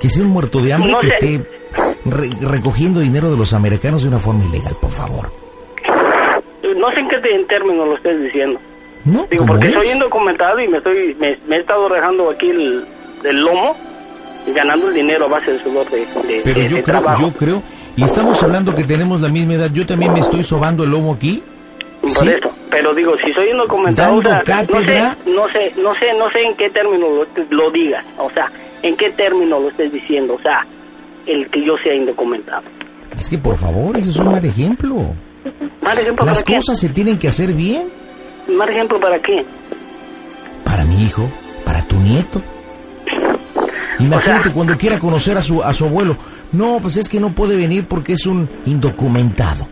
Que 0.00 0.10
sea 0.10 0.24
un 0.24 0.30
muerto 0.30 0.60
de 0.60 0.72
hambre 0.72 0.90
No 0.90 0.98
que 0.98 1.10
sé. 1.10 1.16
esté 1.34 1.46
re- 2.06 2.30
recogiendo 2.48 2.98
dinero 2.98 3.30
de 3.30 3.36
los 3.36 3.52
americanos 3.52 4.02
de 4.02 4.08
una 4.08 4.18
forma 4.18 4.44
ilegal, 4.44 4.76
por 4.80 4.90
favor. 4.90 5.32
No 6.76 6.90
sé 6.90 7.00
en 7.00 7.08
qué 7.08 7.18
términos 7.46 7.86
lo 7.86 7.96
estés 7.96 8.20
diciendo. 8.22 8.58
No, 9.04 9.26
Digo, 9.30 9.46
porque 9.46 9.68
es. 9.68 9.74
soy 9.74 9.92
indocumentado 9.94 10.58
y 10.58 10.66
me 10.66 10.78
estoy 10.78 11.14
me, 11.20 11.36
me 11.46 11.56
he 11.56 11.60
estado 11.60 11.88
dejando 11.88 12.30
aquí 12.30 12.48
el, 12.50 12.84
el 13.22 13.40
lomo 13.40 13.76
ganando 14.54 14.88
el 14.88 14.94
dinero 14.94 15.26
a 15.26 15.28
base 15.28 15.52
de 15.52 15.62
sudor 15.62 15.88
de, 15.90 16.00
de, 16.00 16.40
Pero 16.44 16.60
de- 16.60 16.68
yo 16.68 16.76
de 16.76 16.82
creo, 16.82 17.00
trabajo. 17.00 17.20
yo 17.22 17.32
creo, 17.36 17.62
y 17.96 18.04
estamos 18.04 18.42
hablando 18.42 18.74
que 18.74 18.84
tenemos 18.84 19.20
la 19.20 19.28
misma 19.28 19.54
edad, 19.54 19.70
yo 19.72 19.86
también 19.86 20.12
me 20.12 20.20
estoy 20.20 20.42
sobando 20.42 20.84
el 20.84 20.90
lomo 20.90 21.12
aquí. 21.14 21.42
Por 22.00 22.10
¿Sí? 22.12 22.28
eso, 22.30 22.50
pero 22.68 22.92
digo, 22.94 23.14
si 23.24 23.32
soy 23.32 23.50
un 23.52 23.58
documentado, 23.58 24.16
o 24.16 24.22
sea, 24.22 24.42
no 24.68 24.80
sé, 24.80 25.02
no 25.26 25.48
sé, 25.52 25.72
no 25.80 25.94
sé, 25.94 26.06
no 26.18 26.30
sé 26.30 26.42
en 26.42 26.56
qué 26.56 26.68
término 26.70 27.06
lo, 27.08 27.26
lo 27.50 27.70
digas, 27.70 28.04
o 28.18 28.28
sea, 28.30 28.50
en 28.82 28.96
qué 28.96 29.10
término 29.10 29.60
lo 29.60 29.68
estés 29.68 29.92
diciendo, 29.92 30.34
o 30.34 30.40
sea, 30.42 30.66
el 31.26 31.48
que 31.50 31.64
yo 31.64 31.74
sea 31.84 31.94
indocumentado. 31.94 32.62
Es 33.16 33.28
que 33.28 33.38
por 33.38 33.56
favor, 33.56 33.96
ese 33.96 34.10
es 34.10 34.16
un 34.16 34.32
mal 34.32 34.44
ejemplo. 34.44 34.96
Mal 35.80 35.98
ejemplo 35.98 36.24
Las 36.26 36.42
para 36.42 36.56
cosas 36.56 36.80
se 36.80 36.88
tienen 36.88 37.18
que 37.18 37.28
hacer 37.28 37.52
bien. 37.52 37.88
Mal 38.48 38.68
ejemplo 38.68 38.98
para 38.98 39.20
qué? 39.20 39.44
Para 40.64 40.84
mi 40.84 41.04
hijo, 41.04 41.28
para 41.64 41.82
tu 41.86 41.96
nieto. 42.00 42.42
Imagínate 43.98 44.40
O 44.40 44.42
sea- 44.44 44.52
cuando 44.52 44.76
quiera 44.76 44.98
conocer 44.98 45.36
a 45.36 45.42
su, 45.42 45.62
a 45.62 45.72
su 45.74 45.84
abuelo. 45.86 46.16
No, 46.52 46.78
pues 46.80 46.96
es 46.96 47.08
que 47.08 47.20
no 47.20 47.34
puede 47.34 47.56
venir 47.56 47.86
porque 47.86 48.14
es 48.14 48.26
un 48.26 48.48
indocumentado. 48.66 49.66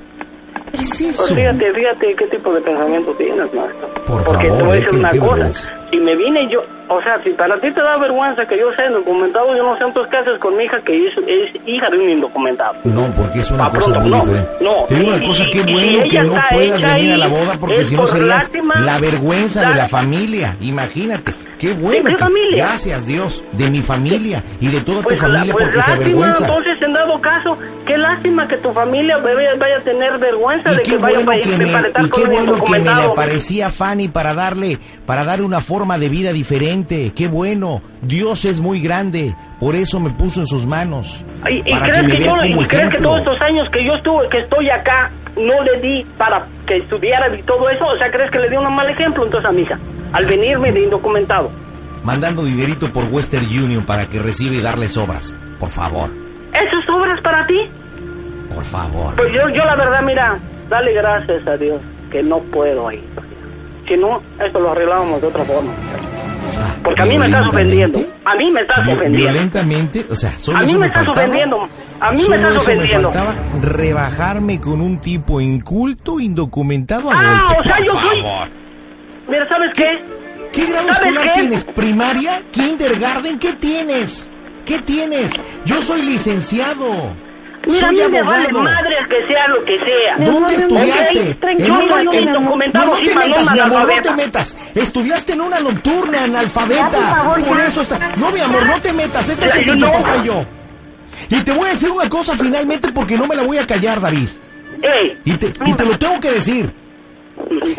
¿Qué 0.73 0.83
es 0.83 0.89
Pues 0.89 1.01
eso? 1.01 1.35
fíjate, 1.35 1.73
fíjate 1.75 2.15
qué 2.17 2.27
tipo 2.29 2.53
de 2.53 2.61
pensamiento 2.61 3.13
tienes, 3.19 3.53
maestro. 3.53 3.89
Por 4.07 4.25
Porque 4.25 4.47
favor, 4.49 4.59
te 4.59 4.63
voy 4.65 4.73
a 4.73 4.81
decir 4.81 4.99
una 4.99 5.11
cosa. 5.11 5.71
Si 5.91 5.97
me 5.99 6.15
vine 6.17 6.49
yo, 6.49 6.63
o 6.91 7.01
sea, 7.03 7.23
si 7.23 7.31
para 7.31 7.59
ti 7.61 7.73
te 7.73 7.81
da 7.81 7.97
vergüenza 7.99 8.45
que 8.47 8.59
yo 8.59 8.73
sea 8.75 8.89
indocumentado, 8.89 9.57
yo 9.57 9.63
no 9.63 9.79
sé 9.79 9.85
entonces 9.85 10.11
qué 10.11 10.17
haces 10.19 10.39
con 10.41 10.57
mi 10.57 10.65
hija 10.65 10.79
que 10.83 10.95
es, 11.07 11.13
es 11.27 11.63
hija 11.67 11.89
de 11.89 11.99
un 11.99 12.11
indocumentado. 12.11 12.75
No, 12.85 13.07
porque 13.15 13.39
es 13.41 13.51
una 13.51 13.65
Pa' 13.71 13.77
cosa 13.79 13.93
pronto, 13.93 14.01
muy 14.01 14.11
no, 14.11 14.25
diferente. 14.25 14.51
no. 14.61 14.75
Te 14.89 14.95
digo 14.97 15.09
una 15.15 15.27
cosa, 15.27 15.45
qué 15.53 15.63
bueno 15.63 16.03
que 16.11 16.23
no 16.23 16.35
puedas 16.51 16.83
venir 16.83 17.13
a 17.13 17.17
la 17.17 17.29
boda 17.29 17.57
porque 17.61 17.85
si 17.85 17.95
no 17.95 18.03
por 18.03 18.11
serías 18.11 18.29
lástima. 18.29 18.81
la 18.81 18.99
vergüenza 18.99 19.69
de 19.69 19.75
la 19.77 19.89
familia. 19.89 20.57
Imagínate, 20.61 21.35
qué 21.59 21.73
bueno. 21.75 22.07
qué 22.09 22.17
que- 22.17 22.19
familia? 22.25 22.65
Gracias 22.67 23.07
Dios, 23.07 23.45
de 23.53 23.71
mi 23.71 23.83
familia 23.83 24.43
y 24.61 24.69
de 24.69 24.81
toda 24.81 25.03
Pues, 25.03 25.17
tu 25.19 25.23
familia 25.27 25.47
la- 25.47 25.53
pues 25.53 25.65
porque 25.67 25.83
se 25.83 25.91
lástima, 25.91 26.05
avergüenza. 26.05 26.47
entonces 26.47 26.83
en 26.83 26.93
dado 26.93 27.21
caso, 27.21 27.59
qué 27.87 27.97
lástima 27.99 28.49
que 28.49 28.57
tu 28.59 28.73
familia 28.73 29.17
vaya, 29.19 29.51
vaya 29.59 29.77
a 29.79 29.85
tener 29.85 30.19
vergüenza 30.19 30.73
de 30.73 30.83
que 30.83 30.97
vaya 30.99 31.21
bueno 31.21 31.31
a 31.33 31.35
que 31.45 31.57
me, 31.59 31.71
y 32.05 32.11
qué 32.11 32.25
bueno 32.25 32.63
que 32.65 32.79
me 32.79 32.95
le 32.95 33.03
aparecía 33.05 33.71
Fanny 33.71 34.09
para 34.09 34.35
darle, 34.35 34.79
para 35.07 35.25
darle 35.25 35.45
una 35.45 35.61
forma 35.61 35.97
de 35.99 36.09
vida 36.09 36.33
diferente. 36.33 36.80
Qué 36.87 37.29
bueno. 37.29 37.83
Dios 38.03 38.45
es 38.45 38.61
muy 38.61 38.81
grande. 38.81 39.35
Por 39.59 39.75
eso 39.75 40.01
me 40.01 40.11
puso 40.11 40.41
en 40.41 40.47
sus 40.47 40.67
manos. 40.67 41.25
¿Y, 41.49 41.59
y 41.59 41.63
crees, 41.63 41.99
que, 42.01 42.19
vea 42.19 42.37
yo, 42.37 42.61
y 42.61 42.65
crees 42.67 42.89
que 42.91 43.03
todos 43.03 43.19
estos 43.21 43.41
años 43.43 43.69
que 43.73 43.85
yo 43.85 43.95
estuve, 43.95 44.29
que 44.31 44.39
estoy 44.41 44.69
acá, 44.71 45.11
no 45.37 45.63
le 45.63 45.81
di 45.81 46.05
para 46.19 46.47
que 46.67 46.77
estudiara 46.79 47.35
y 47.37 47.43
todo 47.43 47.69
eso? 47.71 47.85
O 47.85 47.99
sea, 47.99 48.11
¿crees 48.11 48.31
que 48.31 48.39
le 48.39 48.51
di 48.51 48.57
un 48.57 48.75
mal 48.75 48.89
ejemplo 48.91 49.25
entonces 49.25 49.49
a 49.49 49.53
mi 49.53 49.63
hija? 49.63 49.79
Al 50.13 50.27
venirme 50.27 50.73
de 50.73 50.85
indocumentado. 50.85 51.51
Mandando 52.03 52.45
dinerito 52.45 52.91
por 52.93 53.05
Western 53.05 53.45
Union 53.47 53.85
para 53.85 54.07
que 54.07 54.19
reciba 54.19 54.55
y 54.55 54.61
darles 54.61 54.97
obras. 54.97 55.35
Por 55.59 55.69
favor, 55.71 56.11
¿Eso 56.53 56.79
es 56.83 56.91
obras 56.91 57.21
para 57.23 57.47
ti? 57.47 57.55
por 58.55 58.65
favor. 58.65 59.15
Pues 59.17 59.29
yo, 59.33 59.49
yo 59.51 59.65
la 59.65 59.77
verdad, 59.77 60.03
mira, 60.03 60.39
dale 60.69 60.93
gracias 60.93 61.47
a 61.47 61.57
Dios 61.57 61.81
que 62.11 62.23
no 62.23 62.41
puedo 62.51 62.91
ir. 62.91 63.05
Si 63.87 63.97
no, 63.97 64.21
esto 64.45 64.59
lo 64.61 64.73
arreglábamos 64.73 65.21
de 65.21 65.29
otra 65.29 65.45
forma. 65.45 65.73
Ah, 66.59 66.77
Porque 66.83 67.03
a 67.03 67.05
mí 67.07 67.19
me 67.19 67.27
estás 67.27 67.47
ofendiendo. 67.49 68.05
A 68.25 68.35
mí 68.37 68.51
me 68.51 68.61
estás 68.63 68.79
ofendiendo. 68.81 69.19
Violentamente, 69.19 70.07
o 70.11 70.17
sea, 70.17 70.31
solo 70.39 70.59
A 70.59 70.63
mí 70.63 70.69
eso 70.71 70.79
me 70.79 70.87
estás 70.87 71.09
ofendiendo. 71.09 71.69
A 72.01 72.13
mí 72.13 72.23
me 72.29 72.37
estás 72.37 72.57
ofendiendo. 72.57 73.09
Me 73.11 73.15
faltaba 73.15 73.35
rebajarme 73.61 74.61
con 74.61 74.81
un 74.81 74.99
tipo 74.99 75.41
inculto, 75.41 76.21
indocumentado 76.21 77.11
a 77.11 77.15
Ah, 77.17 77.41
golpes. 77.49 77.59
o 77.61 77.65
sea, 77.65 77.85
yo 77.85 77.93
soy-. 77.93 78.25
Mira, 79.29 79.49
¿sabes 79.49 79.71
qué? 79.75 80.05
¿Qué 80.53 80.67
grado 80.67 80.89
¿Sabes 80.89 80.99
escolar 80.99 81.33
qué? 81.33 81.41
tienes? 81.41 81.65
¿Primaria? 81.65 82.43
¿Kindergarten? 82.51 83.39
¿Qué 83.39 83.53
tienes? 83.53 84.31
¿Qué 84.65 84.79
tienes? 84.81 85.33
Yo 85.65 85.81
soy 85.83 86.03
licenciado. 86.03 87.15
Mira, 87.67 87.89
a 87.89 87.93
mí 87.93 87.99
me 88.11 88.23
vale 88.23 88.49
madre 88.65 88.97
que 89.09 89.27
sea 89.27 89.49
lo 89.49 89.63
que 89.65 89.79
sea. 89.79 90.17
¿Dónde 90.19 90.55
estudiaste? 90.55 91.39
Una- 91.71 92.03
en- 92.19 92.33
No, 92.73 92.87
no 92.87 92.93
te 93.05 93.15
metas, 93.15 93.53
mi 93.53 93.61
amor, 93.61 93.81
no 93.97 94.03
te 94.03 94.11
metas. 94.15 94.57
Estudiaste 94.75 95.33
en 95.35 95.41
una 95.43 95.61
nocturna, 95.61 96.23
analfabeta. 96.25 97.23
Por 97.47 97.61
eso 97.61 97.81
está. 97.83 97.99
No, 98.17 98.31
mi 98.31 98.41
amor, 98.41 98.67
no 98.67 98.81
te 98.81 98.93
metas. 98.93 99.29
Esto 99.29 99.45
es 99.45 99.55
entre 99.57 99.75
tu 99.77 99.81
papá 99.93 100.17
y 100.23 100.27
yo. 100.27 100.45
Y 101.29 101.41
te 101.43 101.53
voy 101.53 101.67
a 101.67 101.71
decir 101.73 101.91
una 101.91 102.09
cosa 102.09 102.35
finalmente 102.37 102.91
porque 102.93 103.17
no 103.17 103.27
me 103.27 103.37
la 103.37 103.43
voy 103.43 103.59
a 103.59 103.67
callar, 103.67 104.01
David. 104.01 104.29
Y 105.25 105.35
te, 105.37 105.53
y 105.65 105.75
te 105.75 105.85
lo 105.85 105.99
tengo 105.99 106.19
que 106.19 106.31
decir. 106.31 106.73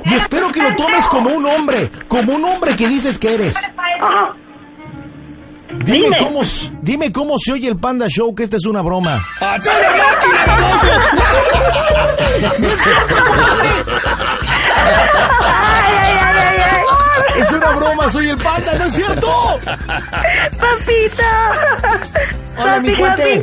Y 0.05 0.13
espero 0.13 0.49
que 0.51 0.61
lo 0.61 0.75
tomes 0.75 1.07
como 1.07 1.29
un 1.31 1.45
hombre, 1.45 1.89
como 2.07 2.33
un 2.35 2.43
hombre 2.45 2.75
que 2.75 2.87
dices 2.87 3.17
que 3.17 3.33
eres. 3.35 3.55
Ajá. 4.01 4.35
Dime 5.83 6.05
Dime. 6.05 6.17
cómo, 6.17 6.41
dime 6.81 7.11
cómo 7.11 7.35
se 7.37 7.53
oye 7.53 7.67
el 7.69 7.77
Panda 7.77 8.07
Show, 8.07 8.33
que 8.35 8.43
esta 8.43 8.57
es 8.57 8.65
una 8.65 8.81
broma. 8.81 9.15
¡A 9.39 9.59
toda 9.61 9.95
máquina, 9.95 10.45
baboso! 10.45 10.87
Ay, 14.61 15.95
ay, 15.99 16.17
ay, 16.21 16.37
ay, 16.37 16.57
ay. 17.35 17.41
Es 17.41 17.51
una 17.51 17.69
broma, 17.71 18.09
soy 18.09 18.29
el 18.29 18.37
Panda, 18.37 18.73
¿no 18.77 18.85
es 18.85 18.93
cierto? 18.93 19.59
Papito. 20.59 21.23
Hola, 22.57 22.79
mi 22.79 22.89
Papi, 22.91 22.99
cuate. 23.01 23.41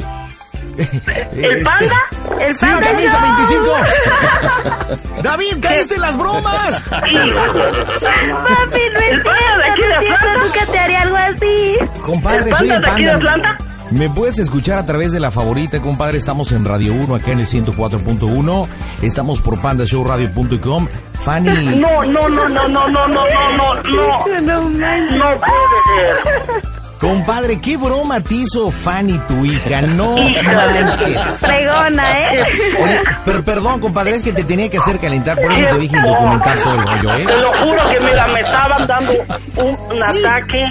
¿El 1.33 1.45
Este- 1.45 1.65
panda? 1.65 1.97
El 2.41 2.57
Sí, 2.57 2.67
panda 2.67 2.87
camisa 2.89 3.21
show. 3.21 3.23
25. 4.97 5.23
David, 5.23 5.57
caíste 5.61 5.95
en 5.97 6.01
las 6.01 6.17
bromas. 6.17 6.85
Papi, 6.91 7.13
no 7.13 7.21
es 7.21 9.13
¿El 9.13 9.23
panda 9.23 9.59
de 9.59 9.65
aquí 9.71 9.83
de 9.83 9.95
Atlanta? 9.95 10.33
nunca 10.45 10.67
te 10.73 10.79
haría 10.79 11.03
algo 11.03 11.17
así. 11.17 11.77
Compadre, 12.03 12.51
¿El 12.51 12.57
soy 12.57 12.69
panda 12.69 12.75
el 12.77 12.83
de 12.83 12.91
aquí 12.91 13.05
de 13.05 13.11
Panda. 13.13 13.31
Atlanta? 13.51 13.65
Me 13.91 14.11
puedes 14.11 14.39
escuchar 14.39 14.79
a 14.79 14.85
través 14.85 15.13
de 15.13 15.21
la 15.21 15.31
favorita, 15.31 15.81
compadre. 15.81 16.19
Estamos 16.19 16.53
en 16.53 16.65
Radio 16.67 16.93
1, 16.93 17.15
acá 17.15 17.33
en 17.33 17.39
el 17.41 17.47
104.1. 17.47 18.69
Estamos 19.01 19.41
por 19.41 19.59
pandashowradio.com. 19.63 20.87
Fanny. 21.25 21.81
No, 21.81 22.03
no, 22.05 22.29
no, 22.29 22.49
no, 22.49 22.69
no, 22.69 22.89
no, 22.89 23.09
no, 23.09 23.09
no, 23.09 23.29
no, 23.49 23.75
no. 24.43 24.69
No 24.69 25.41
puede 25.41 25.79
ser. 25.97 26.88
Compadre, 26.99 27.61
¿qué 27.61 27.77
broma 27.77 28.21
te 28.21 28.35
hizo 28.35 28.71
Fanny, 28.73 29.19
tu 29.29 29.45
hija? 29.45 29.83
No 29.83 30.17
manches. 30.17 31.21
Fregona, 31.41 32.35
¿eh? 32.35 32.45
Oye, 32.83 33.01
pero 33.25 33.45
perdón, 33.45 33.81
compadre, 33.81 34.17
es 34.17 34.23
que 34.23 34.33
te 34.33 34.43
tenía 34.45 34.69
que 34.69 34.79
hacer 34.79 34.99
calentar, 34.99 35.41
por 35.41 35.53
eso 35.53 35.67
te 35.69 35.79
dije 35.79 35.97
indocumentar 35.97 36.59
todo 36.59 36.75
el 36.75 36.87
rollo, 36.87 37.15
¿eh? 37.15 37.25
Te 37.27 37.37
lo 37.37 37.53
juro 37.53 37.89
que 37.91 38.01
mira, 38.01 38.27
me 38.29 38.41
estaban 38.41 38.87
dando 38.87 39.13
un, 39.57 39.79
un 39.97 40.03
ataque. 40.03 40.65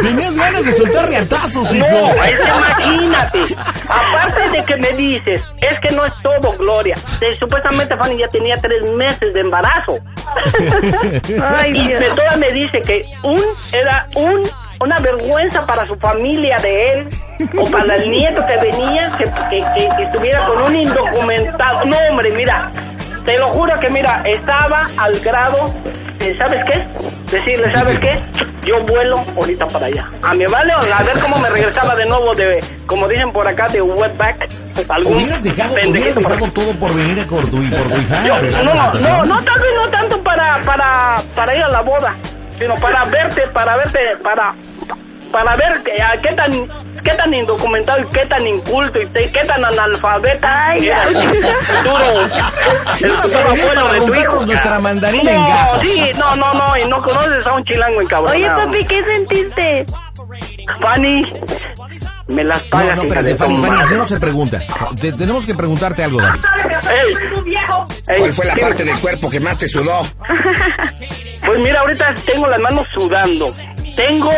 Tenías 0.00 0.36
ganas 0.36 0.64
de 0.64 0.72
soltar 0.72 1.08
riatazos, 1.08 1.74
hijo. 1.74 1.86
No, 1.90 2.24
es 2.24 2.38
que 2.38 2.48
imagínate. 2.48 3.38
Aparte 3.88 4.50
de 4.50 4.64
que 4.64 4.76
me 4.76 4.92
dices, 4.92 5.42
es 5.60 5.80
que 5.80 5.90
no 5.94 6.04
es 6.06 6.12
todo, 6.22 6.56
Gloria. 6.56 6.94
Eh, 7.20 7.36
supuestamente 7.40 7.96
Fanny 7.96 8.16
ya 8.18 8.28
tenía 8.28 8.54
tres 8.56 8.88
meses 8.92 9.34
de 9.34 9.40
embarazo. 9.40 9.98
Ay, 11.56 11.72
Y 11.76 11.88
de 11.88 12.10
todas 12.14 12.38
me 12.38 12.52
dice 12.52 12.80
que 12.82 13.04
un 13.24 13.42
era 13.72 14.06
un 14.16 14.42
una 14.80 14.98
vergüenza 15.00 15.64
para 15.66 15.86
su 15.86 15.96
familia 15.96 16.56
de 16.58 16.82
él 16.92 17.08
o 17.58 17.70
para 17.70 17.96
el 17.96 18.10
nieto 18.10 18.42
que 18.44 18.56
venía 18.70 19.10
que, 19.18 19.24
que, 19.24 19.64
que- 19.76 19.96
que 19.96 20.02
estuviera 20.04 20.44
con 20.46 20.62
un 20.62 20.76
indocumentado. 20.76 21.84
No, 21.86 21.96
hombre, 22.10 22.30
mira, 22.32 22.70
te 23.24 23.38
lo 23.38 23.52
juro 23.52 23.78
que 23.80 23.90
mira, 23.90 24.22
estaba 24.26 24.86
al 24.96 25.18
grado 25.20 25.64
de, 26.18 26.36
¿sabes 26.38 26.60
qué? 26.70 26.86
Decirle, 27.36 27.72
¿sabes 27.72 27.98
qué? 28.00 28.18
Yo 28.66 28.82
vuelo 28.84 29.24
ahorita 29.36 29.66
para 29.66 29.86
allá. 29.86 30.08
A 30.22 30.34
mí 30.34 30.44
vale, 30.46 30.72
a 30.72 31.02
ver 31.02 31.18
cómo 31.20 31.36
me 31.38 31.50
regresaba 31.50 31.94
de 31.96 32.06
nuevo 32.06 32.34
de, 32.34 32.62
como 32.86 33.06
dicen 33.08 33.30
por 33.32 33.46
acá, 33.46 33.68
de 33.68 33.80
wetback. 33.82 34.48
Pues 34.74 34.90
algún 34.90 35.16
Hubieras 35.16 35.42
dejado, 35.44 35.74
hubieras 35.88 36.14
por 36.14 36.22
dejado 36.28 36.52
todo 36.52 36.78
por 36.80 36.94
venir 36.94 37.20
a 37.20 37.26
por 37.26 37.42
tu, 37.46 37.50
por 37.50 37.60
tu 37.60 37.96
hija. 38.00 38.22
no, 38.64 38.64
no, 38.64 38.72
situación. 38.72 39.28
no, 39.28 39.42
tal 39.44 39.60
vez 39.60 39.70
no 39.76 39.90
tanto 39.90 40.22
para, 40.24 40.60
para, 40.64 41.16
para 41.36 41.54
ir 41.56 41.62
a 41.62 41.68
la 41.68 41.80
boda, 41.82 42.14
sino 42.58 42.74
para 42.76 43.04
verte, 43.06 43.42
para 43.52 43.76
verte, 43.76 43.98
para, 44.22 44.54
para 45.32 45.56
ver 45.56 45.82
que, 45.82 46.00
a 46.02 46.12
qué 46.20 46.32
tan, 46.34 46.52
qué 47.02 47.10
tan 47.12 47.34
indocumentado 47.34 48.00
y 48.00 48.06
qué 48.08 48.24
tan 48.26 48.46
inculto 48.46 49.00
y 49.00 49.08
qué 49.08 49.44
tan 49.44 49.64
analfabeta 49.64 50.66
Ay, 50.68 50.86
era 50.86 51.02
el 51.04 51.16
futuro, 51.16 52.22
el 53.00 53.10
futuro 53.10 53.74
para 53.74 53.92
de 53.92 54.00
tu 54.06 54.14
hijo. 54.14 54.46
nuestra 54.46 54.78
mandarina 54.80 55.30
en 55.32 55.40
No, 55.42 55.48
gajos. 55.48 55.78
sí, 55.80 56.12
no, 56.18 56.36
no, 56.36 56.54
no, 56.54 56.76
y 56.78 56.84
no 56.88 57.02
conoces 57.02 57.46
a 57.46 57.52
un 57.54 57.64
chilango 57.64 58.00
encabronado. 58.00 58.36
Oye, 58.38 58.66
papi, 58.66 58.86
¿qué 58.86 59.04
sentiste? 59.06 59.86
Fanny, 60.80 61.20
me 62.28 62.44
las 62.44 62.62
No, 62.64 62.70
pagas. 62.70 62.86
no, 62.88 62.92
hija 62.94 63.02
espérate, 63.02 63.36
Fanny, 63.36 63.60
Fanny, 63.60 63.96
no 63.96 64.08
se 64.08 64.20
pregunta. 64.20 64.60
Te- 65.00 65.12
tenemos 65.12 65.46
que 65.46 65.54
preguntarte 65.54 66.04
algo, 66.04 66.20
David. 66.20 66.40
Ey, 68.08 68.18
¿Cuál 68.18 68.32
fue 68.32 68.44
la 68.46 68.54
¿qué- 68.54 68.60
parte 68.60 68.84
del 68.84 68.98
cuerpo 69.00 69.30
que 69.30 69.40
más 69.40 69.58
te 69.58 69.68
sudó? 69.68 70.02
Pues 71.46 71.60
mira, 71.60 71.80
ahorita 71.80 72.14
tengo 72.24 72.46
las 72.46 72.58
manos 72.58 72.86
sudando. 72.96 73.50
Tengo, 73.96 74.30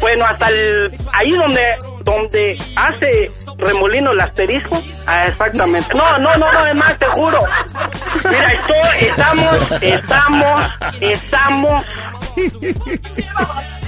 bueno, 0.00 0.26
hasta 0.26 0.48
el 0.50 0.92
ahí 1.14 1.30
donde 1.30 1.62
donde 2.04 2.58
hace 2.76 3.30
remolino 3.56 4.10
el 4.12 4.20
asterisco. 4.20 4.82
Ah, 5.06 5.28
exactamente. 5.28 5.94
No, 5.94 6.18
no, 6.18 6.36
no, 6.36 6.52
no, 6.52 6.66
es 6.66 6.74
más, 6.74 6.98
te 6.98 7.06
juro. 7.06 7.38
Mira, 8.16 8.52
estoy, 8.52 9.08
estamos, 9.08 9.56
estamos, 9.80 10.60
estamos. 11.00 11.84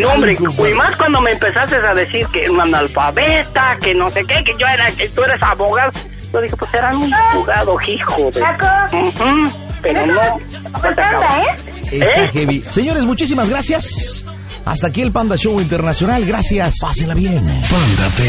No, 0.00 0.08
hombre, 0.12 0.36
y 0.38 0.74
más 0.74 0.96
cuando 0.96 1.20
me 1.20 1.32
empezaste 1.32 1.76
a 1.76 1.94
decir 1.94 2.26
que 2.28 2.48
un 2.50 2.60
analfabeta, 2.60 3.76
que 3.80 3.94
no 3.94 4.10
sé 4.10 4.24
qué, 4.24 4.42
que 4.44 4.52
yo 4.58 4.66
era, 4.66 4.90
que 4.92 5.08
tú 5.10 5.22
eres 5.22 5.42
abogado. 5.42 5.92
Yo 6.32 6.40
dije, 6.40 6.56
pues 6.56 6.74
era 6.74 6.92
muy 6.92 7.10
jugado, 7.32 7.78
hijo 7.86 8.30
de... 8.30 8.40
Ujú, 8.40 9.52
pero 9.82 10.06
no. 10.06 10.20
¿eh? 10.20 11.46
Está 11.90 12.24
¿Eh? 12.24 12.30
heavy. 12.32 12.62
Señores, 12.70 13.04
muchísimas 13.04 13.48
gracias. 13.48 14.24
Hasta 14.64 14.88
aquí 14.88 15.02
el 15.02 15.10
Panda 15.10 15.36
Show 15.36 15.60
Internacional. 15.60 16.24
Gracias. 16.24 16.78
Pásenla 16.80 17.14
bien. 17.14 17.44
Panda 17.44 18.10